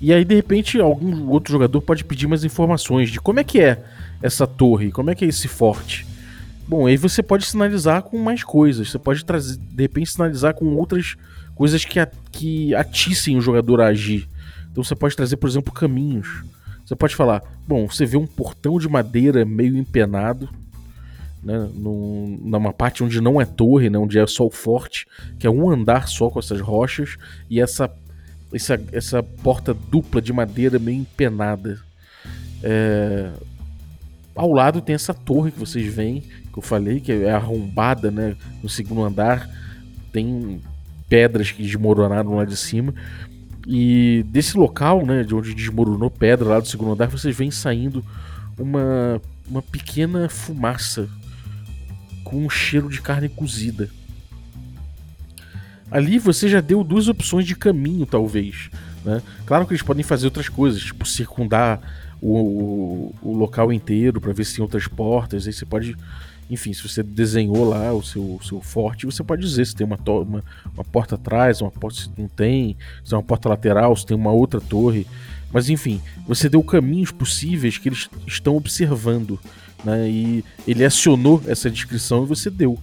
E 0.00 0.12
aí, 0.12 0.24
de 0.24 0.34
repente, 0.34 0.78
algum 0.78 1.28
outro 1.28 1.52
jogador 1.52 1.80
pode 1.80 2.04
pedir 2.04 2.26
mais 2.26 2.44
informações 2.44 3.10
de 3.10 3.20
como 3.20 3.40
é 3.40 3.44
que 3.44 3.60
é 3.60 3.82
essa 4.22 4.46
torre, 4.46 4.92
como 4.92 5.10
é 5.10 5.14
que 5.14 5.24
é 5.24 5.28
esse 5.28 5.48
forte. 5.48 6.06
Bom, 6.68 6.86
aí 6.86 6.96
você 6.96 7.22
pode 7.22 7.46
sinalizar 7.46 8.02
com 8.02 8.18
mais 8.18 8.44
coisas. 8.44 8.90
Você 8.90 8.98
pode 8.98 9.24
trazer, 9.24 9.56
de 9.56 9.82
repente, 9.82 10.10
sinalizar 10.10 10.54
com 10.54 10.66
outras 10.74 11.16
coisas 11.54 11.84
que, 11.84 11.98
a, 11.98 12.08
que 12.30 12.74
atissem 12.74 13.36
o 13.36 13.40
jogador 13.40 13.80
a 13.80 13.86
agir. 13.86 14.28
Então 14.70 14.84
você 14.84 14.94
pode 14.94 15.16
trazer, 15.16 15.36
por 15.36 15.48
exemplo, 15.48 15.72
caminhos. 15.72 16.44
Você 16.84 16.94
pode 16.94 17.16
falar, 17.16 17.42
bom, 17.66 17.88
você 17.88 18.04
vê 18.04 18.16
um 18.16 18.26
portão 18.26 18.78
de 18.78 18.88
madeira 18.88 19.44
meio 19.44 19.76
empenado 19.76 20.48
né, 21.42 21.68
num, 21.74 22.38
numa 22.42 22.72
parte 22.72 23.04
onde 23.04 23.20
não 23.20 23.40
é 23.40 23.44
torre, 23.44 23.88
né, 23.88 23.98
onde 23.98 24.18
é 24.18 24.26
só 24.26 24.46
o 24.46 24.50
forte, 24.50 25.06
que 25.38 25.46
é 25.46 25.50
um 25.50 25.70
andar 25.70 26.08
só 26.08 26.28
com 26.28 26.38
essas 26.38 26.60
rochas 26.60 27.16
e 27.48 27.60
essa 27.60 27.90
essa, 28.52 28.80
essa 28.92 29.22
porta 29.22 29.74
dupla 29.74 30.20
de 30.20 30.32
madeira 30.32 30.78
meio 30.78 31.00
empenada. 31.00 31.78
É... 32.62 33.30
Ao 34.34 34.52
lado 34.52 34.80
tem 34.80 34.94
essa 34.94 35.14
torre 35.14 35.50
que 35.50 35.58
vocês 35.58 35.92
veem, 35.92 36.20
que 36.20 36.58
eu 36.58 36.62
falei, 36.62 37.00
que 37.00 37.10
é 37.10 37.30
arrombada 37.30 38.10
né, 38.10 38.36
no 38.62 38.68
segundo 38.68 39.02
andar. 39.02 39.48
Tem 40.12 40.60
pedras 41.08 41.50
que 41.50 41.62
desmoronaram 41.62 42.36
lá 42.36 42.44
de 42.44 42.56
cima. 42.56 42.94
E 43.66 44.24
desse 44.28 44.56
local, 44.56 45.04
né, 45.04 45.24
de 45.24 45.34
onde 45.34 45.54
desmoronou 45.54 46.10
pedra 46.10 46.48
lá 46.48 46.60
do 46.60 46.68
segundo 46.68 46.92
andar, 46.92 47.08
vocês 47.08 47.34
veem 47.34 47.50
saindo 47.50 48.04
uma, 48.58 49.20
uma 49.48 49.62
pequena 49.62 50.28
fumaça 50.28 51.08
com 52.26 52.44
um 52.44 52.50
cheiro 52.50 52.88
de 52.88 53.00
carne 53.00 53.28
cozida. 53.28 53.88
Ali 55.88 56.18
você 56.18 56.48
já 56.48 56.60
deu 56.60 56.82
duas 56.82 57.06
opções 57.06 57.46
de 57.46 57.54
caminho, 57.54 58.04
talvez. 58.04 58.68
Né? 59.04 59.22
Claro 59.46 59.64
que 59.64 59.72
eles 59.72 59.82
podem 59.82 60.02
fazer 60.02 60.26
outras 60.26 60.48
coisas, 60.48 60.82
tipo 60.82 61.06
circundar 61.06 61.80
o, 62.20 62.34
o, 62.36 63.14
o, 63.22 63.36
local 63.36 63.72
inteiro 63.72 64.20
para 64.20 64.32
ver 64.32 64.44
se 64.44 64.56
tem 64.56 64.62
outras 64.62 64.88
portas. 64.88 65.46
Aí 65.46 65.52
você 65.52 65.64
pode, 65.64 65.96
enfim, 66.50 66.72
se 66.72 66.82
você 66.82 67.00
desenhou 67.00 67.68
lá 67.68 67.92
o 67.92 68.02
seu, 68.02 68.40
seu 68.42 68.60
forte, 68.60 69.06
você 69.06 69.22
pode 69.22 69.42
dizer 69.42 69.64
se 69.64 69.76
tem 69.76 69.86
uma, 69.86 69.98
uma, 70.04 70.42
uma 70.74 70.84
porta 70.84 71.14
atrás, 71.14 71.60
uma 71.60 71.70
porta 71.70 72.00
se 72.00 72.10
não 72.18 72.26
tem, 72.26 72.76
se 73.04 73.14
é 73.14 73.16
uma 73.16 73.22
porta 73.22 73.48
lateral, 73.48 73.94
se 73.94 74.04
tem 74.04 74.16
uma 74.16 74.32
outra 74.32 74.60
torre. 74.60 75.06
Mas 75.52 75.70
enfim, 75.70 76.02
você 76.26 76.48
deu 76.48 76.60
caminhos 76.64 77.12
possíveis 77.12 77.78
que 77.78 77.88
eles 77.88 78.10
estão 78.26 78.56
observando. 78.56 79.38
Né? 79.84 80.08
E 80.08 80.44
ele 80.66 80.84
acionou 80.84 81.42
essa 81.46 81.70
descrição 81.70 82.24
e 82.24 82.26
você 82.26 82.50
deu. 82.50 82.78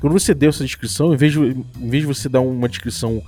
Quando 0.00 0.12
você 0.12 0.34
deu 0.34 0.48
essa 0.48 0.64
descrição, 0.64 1.12
em 1.12 1.16
vez 1.16 1.32
de, 1.32 1.40
em 1.40 1.88
vez 1.88 2.02
de 2.02 2.06
você 2.06 2.28
dar 2.28 2.40
uma 2.40 2.68
descrição 2.68 3.22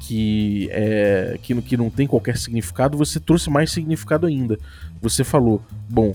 que, 0.00 0.68
é, 0.70 1.38
que, 1.42 1.54
que 1.62 1.76
não 1.76 1.90
tem 1.90 2.06
qualquer 2.06 2.36
significado, 2.36 2.96
você 2.96 3.20
trouxe 3.20 3.50
mais 3.50 3.70
significado 3.70 4.26
ainda. 4.26 4.58
Você 5.00 5.22
falou, 5.22 5.62
bom, 5.88 6.14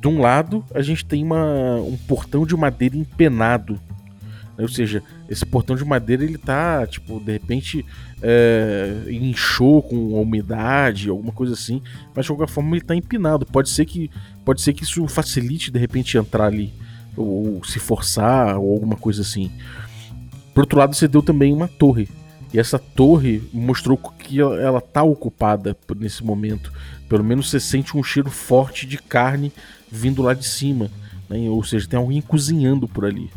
de 0.00 0.08
um 0.08 0.20
lado 0.20 0.64
a 0.74 0.82
gente 0.82 1.04
tem 1.04 1.22
uma, 1.22 1.76
um 1.76 1.96
portão 2.08 2.46
de 2.46 2.56
madeira 2.56 2.96
empenado. 2.96 3.80
Ou 4.58 4.68
seja, 4.68 5.02
esse 5.28 5.44
portão 5.44 5.76
de 5.76 5.84
madeira 5.84 6.24
ele 6.24 6.38
tá, 6.38 6.86
tipo, 6.86 7.20
de 7.20 7.32
repente 7.32 7.84
é, 8.22 9.04
inchou 9.08 9.82
com 9.82 10.16
a 10.16 10.20
umidade, 10.20 11.10
alguma 11.10 11.32
coisa 11.32 11.52
assim, 11.52 11.82
mas 12.14 12.24
de 12.24 12.32
qualquer 12.32 12.48
forma 12.48 12.74
ele 12.74 12.84
tá 12.84 12.94
empinado. 12.94 13.44
Pode 13.44 13.68
ser 13.68 13.84
que, 13.84 14.10
pode 14.44 14.62
ser 14.62 14.72
que 14.72 14.84
isso 14.84 15.06
facilite 15.08 15.70
de 15.70 15.78
repente 15.78 16.16
entrar 16.16 16.46
ali, 16.46 16.72
ou, 17.16 17.56
ou 17.56 17.64
se 17.64 17.78
forçar, 17.78 18.56
ou 18.58 18.72
alguma 18.72 18.96
coisa 18.96 19.22
assim. 19.22 19.50
Por 20.54 20.62
outro 20.62 20.78
lado, 20.78 20.94
você 20.94 21.06
deu 21.06 21.22
também 21.22 21.52
uma 21.52 21.68
torre. 21.68 22.08
E 22.52 22.58
essa 22.58 22.78
torre 22.78 23.42
mostrou 23.52 23.98
que 23.98 24.40
ela 24.40 24.80
tá 24.80 25.02
ocupada 25.02 25.76
nesse 25.96 26.24
momento. 26.24 26.72
Pelo 27.08 27.22
menos 27.22 27.50
você 27.50 27.60
sente 27.60 27.94
um 27.94 28.02
cheiro 28.02 28.30
forte 28.30 28.86
de 28.86 28.96
carne 28.96 29.52
vindo 29.90 30.22
lá 30.22 30.32
de 30.32 30.46
cima. 30.46 30.90
Né? 31.28 31.50
Ou 31.50 31.62
seja, 31.62 31.86
tem 31.86 31.98
alguém 31.98 32.22
cozinhando 32.22 32.88
por 32.88 33.04
ali. 33.04 33.30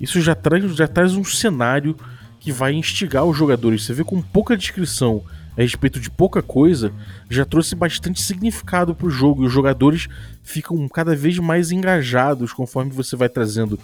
Isso 0.00 0.20
já 0.20 0.34
traz, 0.34 0.76
já 0.76 0.86
traz 0.86 1.14
um 1.14 1.24
cenário 1.24 1.96
que 2.40 2.52
vai 2.52 2.72
instigar 2.72 3.24
os 3.24 3.36
jogadores. 3.36 3.84
Você 3.84 3.92
vê 3.92 4.04
com 4.04 4.22
pouca 4.22 4.56
descrição 4.56 5.24
a 5.56 5.60
respeito 5.62 5.98
de 5.98 6.08
pouca 6.08 6.40
coisa, 6.40 6.92
já 7.28 7.44
trouxe 7.44 7.74
bastante 7.74 8.22
significado 8.22 8.94
para 8.94 9.06
o 9.06 9.10
jogo. 9.10 9.42
E 9.42 9.46
os 9.46 9.52
jogadores 9.52 10.08
ficam 10.42 10.88
cada 10.88 11.16
vez 11.16 11.38
mais 11.38 11.72
engajados 11.72 12.52
conforme 12.52 12.92
você 12.92 13.16
vai 13.16 13.28
trazendo 13.28 13.78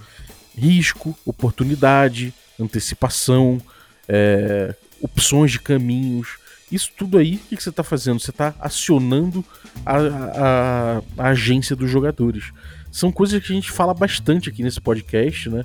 risco, 0.56 1.18
oportunidade, 1.26 2.32
antecipação, 2.60 3.60
é, 4.08 4.74
opções 5.00 5.50
de 5.50 5.58
caminhos. 5.58 6.38
Isso 6.70 6.90
tudo 6.96 7.18
aí, 7.18 7.36
o 7.36 7.56
que 7.56 7.62
você 7.62 7.70
está 7.70 7.82
fazendo? 7.82 8.20
Você 8.20 8.30
está 8.30 8.54
acionando 8.60 9.44
a, 9.84 9.96
a, 9.96 11.02
a, 11.18 11.28
agência 11.28 11.76
dos 11.76 11.90
jogadores. 11.90 12.52
São 12.90 13.10
coisas 13.10 13.44
que 13.44 13.52
a 13.52 13.54
gente 13.54 13.70
fala 13.70 13.92
bastante 13.92 14.48
aqui 14.48 14.62
nesse 14.62 14.80
podcast, 14.80 15.50
né? 15.50 15.64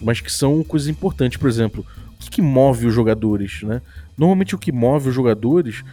Mas 0.00 0.20
que 0.20 0.30
são 0.30 0.62
coisas 0.62 0.88
importantes. 0.88 1.38
Por 1.38 1.48
exemplo, 1.48 1.84
o 2.14 2.18
que, 2.18 2.30
que 2.30 2.42
move 2.42 2.86
os 2.86 2.94
jogadores, 2.94 3.62
né? 3.62 3.82
Normalmente 4.16 4.54
o 4.54 4.58
que 4.58 4.72
move 4.72 5.08
os 5.08 5.14
jogadores, 5.14 5.84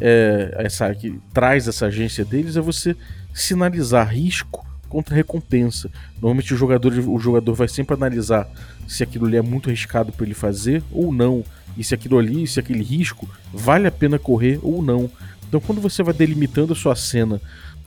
é, 0.00 0.54
essa, 0.58 0.94
que 0.94 1.20
traz 1.32 1.68
essa 1.68 1.86
agência 1.86 2.24
deles, 2.24 2.56
é 2.56 2.60
você 2.60 2.96
sinalizar 3.34 4.08
risco 4.08 4.66
contra 4.88 5.14
recompensa. 5.14 5.90
Normalmente 6.14 6.54
o 6.54 6.56
jogador, 6.56 6.92
o 6.92 7.18
jogador 7.18 7.54
vai 7.54 7.68
sempre 7.68 7.94
analisar 7.94 8.48
se 8.86 9.02
aquilo 9.02 9.26
ali 9.26 9.36
é 9.36 9.42
muito 9.42 9.68
arriscado 9.68 10.12
para 10.12 10.24
ele 10.24 10.34
fazer 10.34 10.82
ou 10.90 11.12
não, 11.12 11.44
e 11.76 11.84
se 11.84 11.94
aquilo 11.94 12.18
ali, 12.18 12.46
se 12.46 12.58
aquele 12.58 12.82
risco 12.82 13.28
vale 13.52 13.86
a 13.86 13.92
pena 13.92 14.18
correr 14.18 14.58
ou 14.62 14.80
não. 14.80 15.10
Então 15.48 15.60
quando 15.60 15.80
você 15.80 16.02
vai 16.02 16.14
delimitando 16.14 16.72
a 16.72 16.76
sua 16.76 16.96
cena 16.96 17.40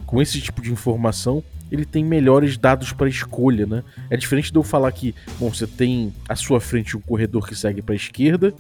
com 0.06 0.22
esse 0.22 0.40
tipo 0.42 0.62
de 0.62 0.72
informação, 0.72 1.44
ele 1.72 1.86
tem 1.86 2.04
melhores 2.04 2.58
dados 2.58 2.92
para 2.92 3.08
escolha, 3.08 3.66
né? 3.66 3.84
É 4.10 4.18
diferente 4.18 4.52
de 4.52 4.58
eu 4.58 4.64
falar 4.64 4.92
que, 4.92 5.14
bom, 5.40 5.54
você 5.54 5.68
tem 5.68 6.14
à 6.28 6.36
sua 6.36 6.60
frente 6.60 6.98
um 6.98 7.02
corredor 7.02 7.48
que 7.48 7.56
segue 7.56 7.82
para 7.82 7.94
a 7.94 7.96
esquerda 7.96 8.54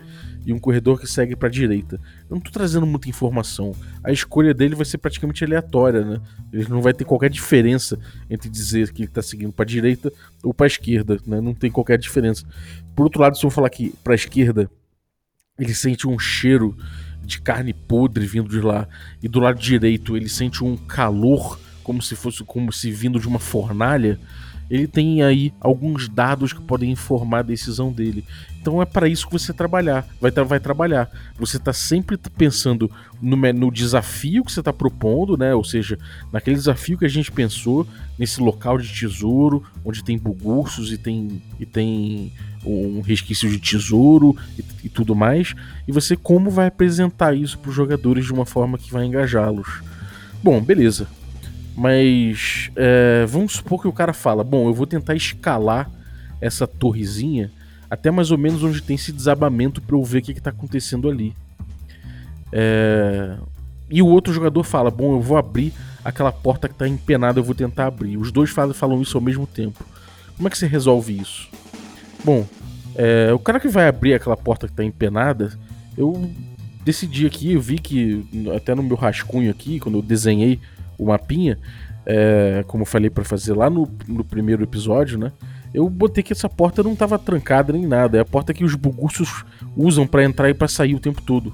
e 0.46 0.54
um 0.54 0.60
corredor 0.60 1.00
que 1.00 1.08
segue 1.08 1.36
para 1.36 1.48
a 1.48 1.52
direita. 1.52 1.96
Eu 1.96 2.32
não 2.32 2.38
estou 2.38 2.54
trazendo 2.54 2.86
muita 2.86 3.10
informação. 3.10 3.74
A 4.04 4.12
escolha 4.12 4.54
dele 4.54 4.76
vai 4.76 4.86
ser 4.86 4.98
praticamente 4.98 5.44
aleatória, 5.44 6.04
né? 6.04 6.22
Ele 6.54 6.68
não 6.70 6.82
vai 6.82 6.94
ter 6.94 7.06
qualquer 7.06 7.30
diferença 7.30 8.00
entre 8.30 8.50
dizer 8.50 8.92
que 8.92 9.02
ele 9.02 9.10
está 9.10 9.22
seguindo 9.22 9.52
para 9.52 9.64
a 9.64 9.68
direita 9.68 10.12
ou 10.44 10.54
para 10.54 10.66
a 10.66 10.68
esquerda, 10.68 11.20
né? 11.26 11.42
Não 11.42 11.54
tem 11.54 11.72
qualquer 11.72 11.98
diferença. 11.98 12.46
Por 12.96 13.04
outro 13.04 13.22
lado, 13.22 13.38
se 13.38 13.46
eu 13.46 13.50
falar 13.50 13.70
que 13.70 13.94
para 14.04 14.14
a 14.14 14.16
esquerda 14.16 14.70
ele 15.58 15.74
sente 15.74 16.08
um 16.08 16.18
cheiro 16.18 16.76
de 17.24 17.42
carne 17.42 17.74
podre 17.74 18.26
vindo 18.26 18.50
de 18.50 18.62
lá 18.62 18.88
e 19.22 19.28
do 19.28 19.40
lado 19.40 19.60
direito 19.60 20.16
ele 20.16 20.30
sente 20.30 20.64
um 20.64 20.76
calor 20.78 21.60
como 21.90 22.04
se 22.04 22.16
fosse 22.16 22.44
como 22.44 22.72
se 22.72 22.92
vindo 22.92 23.20
de 23.20 23.28
uma 23.28 23.40
fornalha, 23.40 24.20
ele 24.70 24.86
tem 24.86 25.24
aí 25.24 25.52
alguns 25.60 26.08
dados 26.08 26.54
que 26.54 26.62
podem 26.62 26.92
informar 26.92 27.40
a 27.40 27.42
decisão 27.42 27.92
dele. 27.92 28.24
Então 28.62 28.80
é 28.80 28.86
para 28.86 29.08
isso 29.08 29.26
que 29.26 29.34
você 29.34 29.52
trabalhar, 29.52 30.08
vai, 30.22 30.30
vai 30.30 30.60
trabalhar. 30.60 31.10
Você 31.40 31.58
está 31.58 31.74
sempre 31.74 32.16
pensando 32.38 32.92
no, 33.20 33.36
no, 33.36 33.72
desafio 33.72 34.46
que 34.46 34.52
você 34.52 34.60
está 34.60 34.72
propondo, 34.72 35.36
né? 35.36 35.56
Ou 35.56 35.64
seja, 35.64 35.98
naquele 36.32 36.58
desafio 36.58 36.96
que 36.96 37.06
a 37.06 37.10
gente 37.10 37.32
pensou 37.32 37.88
nesse 38.20 38.40
local 38.40 38.78
de 38.78 38.88
tesouro, 38.88 39.64
onde 39.84 40.04
tem 40.04 40.16
bugursos 40.16 40.92
e 40.92 40.98
tem 41.00 41.42
e 41.60 41.66
tem 41.66 42.32
um 42.64 43.02
resquício 43.02 43.50
de 43.50 43.58
tesouro 43.58 44.38
e, 44.56 44.64
e 44.84 44.90
tudo 44.90 45.16
mais. 45.16 45.56
E 45.88 45.92
você 45.92 46.16
como 46.16 46.52
vai 46.52 46.68
apresentar 46.68 47.36
isso 47.36 47.58
para 47.58 47.70
os 47.70 47.76
jogadores 47.76 48.26
de 48.26 48.32
uma 48.32 48.46
forma 48.46 48.78
que 48.78 48.92
vai 48.92 49.06
engajá-los. 49.06 49.82
Bom, 50.44 50.62
beleza. 50.62 51.08
Mas 51.80 52.70
é, 52.76 53.26
vamos 53.26 53.54
supor 53.54 53.82
que 53.82 53.88
o 53.88 53.94
cara 53.94 54.12
fala: 54.12 54.44
Bom, 54.44 54.68
eu 54.68 54.74
vou 54.74 54.86
tentar 54.86 55.16
escalar 55.16 55.90
essa 56.42 56.68
torrezinha 56.68 57.50
até 57.90 58.12
mais 58.12 58.32
ou 58.32 58.38
menos 58.38 58.62
onde 58.62 58.82
tem 58.82 58.98
esse 58.98 59.14
desabamento 59.14 59.82
para 59.82 59.96
eu 59.96 60.04
ver 60.04 60.20
o 60.20 60.22
que, 60.22 60.32
está 60.34 60.50
acontecendo 60.50 61.10
ali. 61.10 61.34
É, 62.52 63.38
e 63.90 64.02
o 64.02 64.08
outro 64.08 64.34
jogador 64.34 64.62
fala: 64.66 64.92
Bom, 64.92 65.14
eu 65.14 65.22
vou 65.22 65.38
abrir 65.38 65.74
aquela 66.04 66.34
porta 66.34 66.68
que 66.68 66.76
está 66.76 66.86
empenada, 66.86 67.40
eu 67.40 67.46
vou 67.46 67.56
tentar 67.56 67.88
abrir. 67.88 68.18
Os 68.18 68.30
dois 68.30 68.50
falam, 68.50 68.74
falam 68.74 69.02
isso 69.02 69.18
ao 69.18 69.24
mesmo 69.24 69.48
tempo. 69.48 69.82
Como 70.36 70.50
é 70.50 70.52
que 70.52 70.58
você 70.58 70.68
resolve 70.68 71.18
isso? 71.18 71.48
Bom, 72.26 72.46
é, 72.94 73.32
o 73.32 73.40
cara 73.40 73.58
que 73.58 73.70
vai 73.70 73.88
abrir 73.88 74.16
aquela 74.16 74.36
porta 74.36 74.68
que 74.68 74.74
está 74.74 74.84
empenada, 74.84 75.58
eu 75.98 76.30
decidi 76.84 77.26
aqui, 77.26 77.54
eu 77.54 77.62
vi 77.62 77.80
que 77.80 78.28
até 78.54 78.76
no 78.76 78.84
meu 78.84 78.98
rascunho 78.98 79.50
aqui, 79.50 79.80
quando 79.80 79.98
eu 79.98 80.02
desenhei 80.02 80.60
o 81.00 81.08
mapinha, 81.08 81.58
é, 82.06 82.64
como 82.68 82.84
eu 82.84 82.86
falei 82.86 83.10
para 83.10 83.24
fazer 83.24 83.54
lá 83.54 83.70
no, 83.70 83.90
no 84.08 84.24
primeiro 84.24 84.64
episódio, 84.64 85.18
né? 85.18 85.32
Eu 85.74 85.88
botei 85.90 86.24
que 86.24 86.34
essa 86.34 86.50
porta 86.50 86.82
não 86.82 86.94
estava 86.94 87.18
trancada 87.20 87.72
nem 87.72 87.86
nada. 87.86 88.18
É 88.18 88.22
a 88.22 88.26
porta 88.26 88.54
que 88.54 88.64
os 88.64 88.74
bugursos 88.76 89.46
usam 89.78 90.08
para 90.08 90.24
entrar 90.24 90.50
e 90.50 90.54
para 90.54 90.68
sair 90.68 90.96
o 90.96 91.00
tempo 91.00 91.22
todo. 91.22 91.54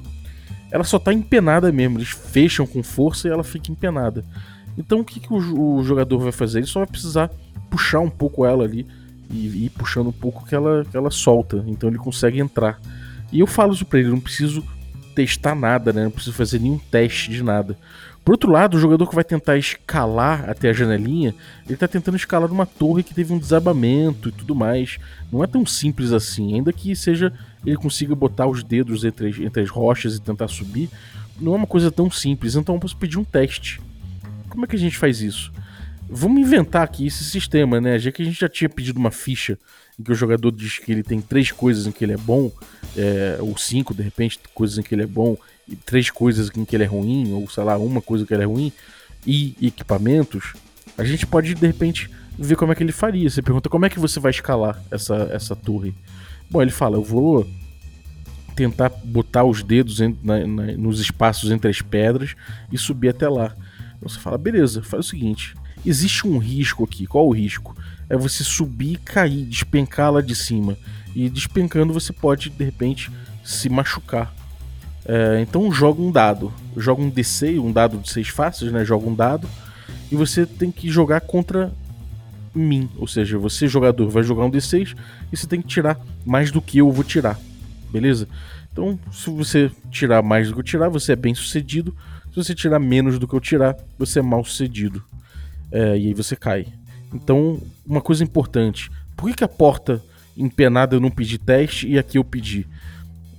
Ela 0.72 0.84
só 0.84 0.98
tá 0.98 1.14
empenada 1.14 1.72
mesmo. 1.72 1.98
Eles 1.98 2.10
fecham 2.10 2.66
com 2.66 2.82
força 2.82 3.28
e 3.28 3.32
ela 3.32 3.44
fica 3.44 3.72
empenada. 3.72 4.24
Então 4.78 5.02
o 5.02 5.06
que, 5.06 5.20
que 5.20 5.34
o, 5.34 5.78
o 5.78 5.84
jogador 5.84 6.20
vai 6.20 6.32
fazer? 6.32 6.60
Ele 6.60 6.68
só 6.68 6.80
vai 6.80 6.88
precisar 6.88 7.30
puxar 7.70 8.00
um 8.00 8.10
pouco 8.10 8.46
ela 8.46 8.64
ali 8.64 8.88
e 9.30 9.66
ir 9.66 9.70
puxando 9.72 10.08
um 10.08 10.14
pouco 10.14 10.46
que 10.46 10.56
ela, 10.56 10.86
que 10.90 10.96
ela 10.96 11.12
solta. 11.12 11.64
Então 11.68 11.90
ele 11.90 11.98
consegue 11.98 12.40
entrar. 12.40 12.80
E 13.32 13.40
eu 13.40 13.48
falo 13.48 13.74
isso 13.74 13.86
pra 13.86 14.00
ele, 14.00 14.10
não 14.10 14.20
preciso 14.20 14.64
testar 15.14 15.56
nada, 15.56 15.92
né? 15.92 16.04
Não 16.04 16.12
preciso 16.12 16.36
fazer 16.36 16.60
nenhum 16.60 16.78
teste 16.78 17.32
de 17.32 17.44
nada. 17.44 17.78
Por 18.26 18.32
outro 18.32 18.52
lado, 18.52 18.76
o 18.76 18.80
jogador 18.80 19.08
que 19.08 19.14
vai 19.14 19.24
tentar 19.24 19.56
escalar 19.56 20.50
até 20.50 20.72
a 20.72 20.74
janelinha, 20.74 21.36
ele 21.64 21.76
está 21.76 21.88
tentando 21.88 22.18
escalar 22.18 22.52
uma 22.52 22.66
torre 22.66 23.04
que 23.04 23.14
teve 23.14 23.32
um 23.32 23.38
desabamento 23.38 24.30
e 24.30 24.32
tudo 24.32 24.56
mais. 24.56 24.98
Não 25.32 25.44
é 25.44 25.48
tão 25.48 25.64
simples 25.64 26.12
assim, 26.12 26.56
ainda 26.56 26.74
que 26.74 26.96
seja 26.96 27.32
ele 27.64 27.78
consiga 27.78 28.16
botar 28.16 28.48
os 28.48 28.64
dedos 28.64 29.06
entre, 29.06 29.46
entre 29.46 29.62
as 29.62 29.70
rochas 29.70 30.16
e 30.16 30.22
tentar 30.22 30.48
subir, 30.48 30.90
não 31.40 31.54
é 31.54 31.56
uma 31.56 31.68
coisa 31.68 31.92
tão 31.92 32.10
simples. 32.10 32.56
Então 32.56 32.74
eu 32.74 32.82
posso 32.82 32.98
pedir 32.98 33.20
um 33.20 33.24
teste. 33.24 33.80
Como 34.50 34.66
é 34.66 34.68
que 34.68 34.76
a 34.76 34.80
gente 34.80 34.98
faz 34.98 35.22
isso? 35.22 35.52
Vamos 36.10 36.42
inventar 36.42 36.82
aqui 36.82 37.06
esse 37.06 37.24
sistema, 37.24 37.80
né? 37.80 38.00
Já 38.00 38.12
que 38.12 38.24
a 38.24 38.26
gente 38.26 38.40
já 38.40 38.50
tinha 38.50 38.70
pedido 38.70 38.98
uma 38.98 39.12
ficha 39.12 39.56
em 40.00 40.04
que 40.04 40.12
o 40.12 40.16
jogador 40.16 40.52
diz 40.52 40.80
que 40.80 40.92
ele 40.92 41.04
tem 41.04 41.22
três 41.22 41.52
coisas 41.52 41.88
em 41.88 41.92
que 41.92 42.04
ele 42.04 42.14
é 42.14 42.18
bom, 42.18 42.52
é, 42.96 43.38
ou 43.40 43.58
cinco, 43.58 43.94
de 43.94 44.04
repente, 44.04 44.40
coisas 44.54 44.78
em 44.78 44.84
que 44.84 44.94
ele 44.94 45.04
é 45.04 45.08
bom, 45.08 45.38
e 45.68 45.76
três 45.76 46.10
coisas 46.10 46.50
em 46.56 46.66
que 46.66 46.76
ele 46.76 46.84
é 46.84 46.88
ruim, 46.88 47.34
ou 47.34 47.50
sei 47.50 47.64
lá, 47.64 47.78
uma 47.78 48.02
coisa 48.02 48.26
que 48.26 48.34
ele 48.34 48.44
é 48.44 48.46
ruim, 48.46 48.72
e 49.26 49.56
equipamentos, 49.62 50.54
a 50.98 51.04
gente 51.04 51.26
pode, 51.26 51.54
de 51.54 51.68
repente, 51.68 52.10
ver 52.38 52.56
como 52.56 52.72
é 52.72 52.76
que 52.76 52.84
ele 52.84 52.92
faria. 52.92 53.30
Você 53.30 53.42
pergunta 53.42 53.70
como 53.70 53.86
é 53.86 53.90
que 53.90 54.00
você 54.00 54.20
vai 54.20 54.32
escalar 54.32 54.82
essa, 54.92 55.30
essa 55.32 55.56
torre. 55.56 55.94
Bom, 56.50 56.62
ele 56.62 56.72
fala, 56.72 56.98
eu 56.98 57.04
vou 57.04 57.48
tentar 58.56 58.90
botar 58.90 59.44
os 59.44 59.64
dedos 59.64 60.00
em, 60.00 60.18
na, 60.24 60.46
na, 60.46 60.64
nos 60.74 61.00
espaços 61.00 61.52
entre 61.52 61.70
as 61.70 61.82
pedras 61.82 62.36
e 62.72 62.78
subir 62.78 63.10
até 63.10 63.28
lá. 63.28 63.56
Você 64.02 64.20
fala, 64.20 64.38
beleza, 64.38 64.84
faz 64.84 65.06
o 65.06 65.10
seguinte, 65.10 65.56
existe 65.86 66.28
um 66.28 66.38
risco 66.38 66.84
aqui. 66.84 67.08
Qual 67.08 67.28
o 67.28 67.34
risco? 67.34 67.76
É 68.10 68.16
você 68.16 68.44
subir 68.44 68.94
e 68.94 68.98
cair, 68.98 69.46
despencar 69.46 70.12
lá 70.12 70.22
de 70.22 70.36
cima. 70.36 70.78
E 71.16 71.30
despencando 71.30 71.94
você 71.94 72.12
pode, 72.12 72.50
de 72.50 72.64
repente, 72.64 73.12
se 73.44 73.70
machucar. 73.70 74.34
É, 75.06 75.40
então 75.42 75.72
joga 75.72 76.02
um 76.02 76.12
dado. 76.12 76.52
Joga 76.76 77.02
um 77.02 77.10
DC, 77.10 77.60
um 77.60 77.72
dado 77.72 77.98
de 77.98 78.10
seis 78.10 78.28
faces, 78.28 78.72
né? 78.72 78.84
Joga 78.84 79.08
um 79.08 79.16
dado. 79.16 79.48
e 80.12 80.16
você 80.16 80.46
tem 80.46 80.72
que 80.72 80.90
jogar 80.90 81.22
contra 81.22 81.72
mim. 82.54 82.90
Ou 82.98 83.08
seja, 83.08 83.38
você, 83.38 83.68
jogador, 83.68 84.10
vai 84.10 84.24
jogar 84.24 84.46
um 84.46 84.52
D6 84.52 84.96
e 85.32 85.38
você 85.38 85.48
tem 85.48 85.62
que 85.62 85.68
tirar 85.68 86.00
mais 86.26 86.52
do 86.52 86.62
que 86.62 86.78
eu 86.78 86.92
vou 86.92 87.04
tirar. 87.04 87.40
Beleza? 87.92 88.28
Então, 88.72 89.00
se 89.12 89.30
você 89.30 89.72
tirar 89.90 90.22
mais 90.22 90.48
do 90.48 90.54
que 90.54 90.60
eu 90.60 90.64
tirar, 90.64 90.90
você 90.90 91.14
é 91.14 91.16
bem 91.16 91.34
sucedido. 91.34 91.96
Se 92.30 92.36
você 92.36 92.54
tirar 92.54 92.80
menos 92.80 93.18
do 93.18 93.28
que 93.28 93.34
eu 93.34 93.40
tirar, 93.40 93.76
você 93.98 94.20
é 94.20 94.22
mal 94.22 94.44
sucedido. 94.44 95.04
É, 95.72 95.98
e 95.98 96.08
aí 96.08 96.14
você 96.14 96.36
cai. 96.36 96.68
Então, 97.16 97.62
uma 97.86 98.02
coisa 98.02 98.24
importante: 98.24 98.92
por 99.16 99.30
que, 99.30 99.38
que 99.38 99.44
a 99.44 99.48
porta 99.48 100.04
empenada 100.38 100.96
eu 100.96 101.00
não 101.00 101.10
pedi 101.10 101.38
teste 101.38 101.88
e 101.88 101.98
aqui 101.98 102.18
eu 102.18 102.24
pedi? 102.24 102.68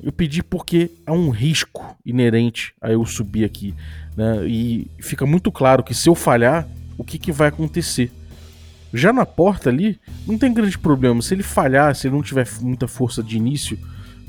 Eu 0.03 0.13
pedi 0.13 0.43
porque 0.43 0.91
há 1.05 1.13
um 1.13 1.31
risco 1.31 1.97
inerente 2.05 2.75
a 2.81 2.91
eu 2.91 3.05
subir 3.05 3.45
aqui. 3.45 3.75
Né? 4.17 4.47
E 4.47 4.91
fica 4.99 5.27
muito 5.27 5.51
claro 5.51 5.83
que 5.83 5.95
se 5.95 6.09
eu 6.09 6.15
falhar, 6.15 6.67
o 6.97 7.05
que, 7.05 7.19
que 7.19 7.33
vai 7.33 7.49
acontecer? 7.49 8.11
Já 8.95 9.13
na 9.13 9.27
porta 9.27 9.69
ali, 9.69 9.99
não 10.27 10.39
tem 10.39 10.55
grande 10.55 10.79
problema. 10.79 11.21
Se 11.21 11.35
ele 11.35 11.43
falhar, 11.43 11.95
se 11.95 12.07
ele 12.07 12.15
não 12.15 12.23
tiver 12.23 12.47
muita 12.61 12.87
força 12.87 13.23
de 13.23 13.37
início 13.37 13.79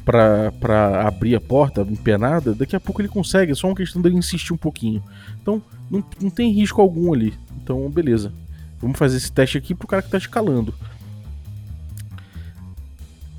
para 0.03 1.05
abrir 1.05 1.35
a 1.35 1.41
porta 1.41 1.81
empenada, 1.81 2.55
daqui 2.55 2.75
a 2.75 2.79
pouco 2.79 3.01
ele 3.01 3.09
consegue. 3.09 3.51
É 3.51 3.55
só 3.55 3.67
uma 3.67 3.75
questão 3.75 4.01
dele 4.01 4.15
insistir 4.15 4.53
um 4.53 4.57
pouquinho. 4.57 5.03
Então, 5.41 5.61
não, 5.91 6.03
não 6.19 6.29
tem 6.29 6.51
risco 6.51 6.81
algum 6.81 7.13
ali. 7.13 7.33
Então, 7.61 7.89
beleza. 7.89 8.33
Vamos 8.81 8.97
fazer 8.97 9.17
esse 9.17 9.31
teste 9.31 9.57
aqui 9.57 9.73
pro 9.73 9.87
cara 9.87 10.01
que 10.01 10.09
tá 10.09 10.17
escalando. 10.17 10.73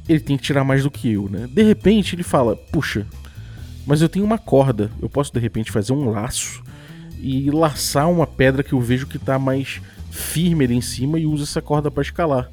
Ele 0.08 0.20
tem 0.20 0.36
que 0.36 0.42
tirar 0.42 0.64
mais 0.64 0.82
do 0.82 0.90
que 0.90 1.12
eu, 1.12 1.28
né? 1.28 1.46
De 1.46 1.62
repente 1.62 2.14
ele 2.14 2.22
fala: 2.22 2.56
Puxa, 2.56 3.06
mas 3.86 4.00
eu 4.00 4.08
tenho 4.08 4.24
uma 4.24 4.38
corda. 4.38 4.90
Eu 5.00 5.08
posso 5.08 5.32
de 5.32 5.38
repente 5.38 5.70
fazer 5.70 5.92
um 5.92 6.10
laço 6.10 6.62
e 7.20 7.50
laçar 7.50 8.10
uma 8.10 8.26
pedra 8.26 8.62
que 8.62 8.72
eu 8.72 8.80
vejo 8.80 9.06
que 9.06 9.18
tá 9.18 9.38
mais 9.38 9.80
firme 10.10 10.64
ali 10.64 10.74
em 10.74 10.80
cima 10.80 11.18
e 11.18 11.26
usa 11.26 11.44
essa 11.44 11.60
corda 11.60 11.90
para 11.90 12.02
escalar. 12.02 12.50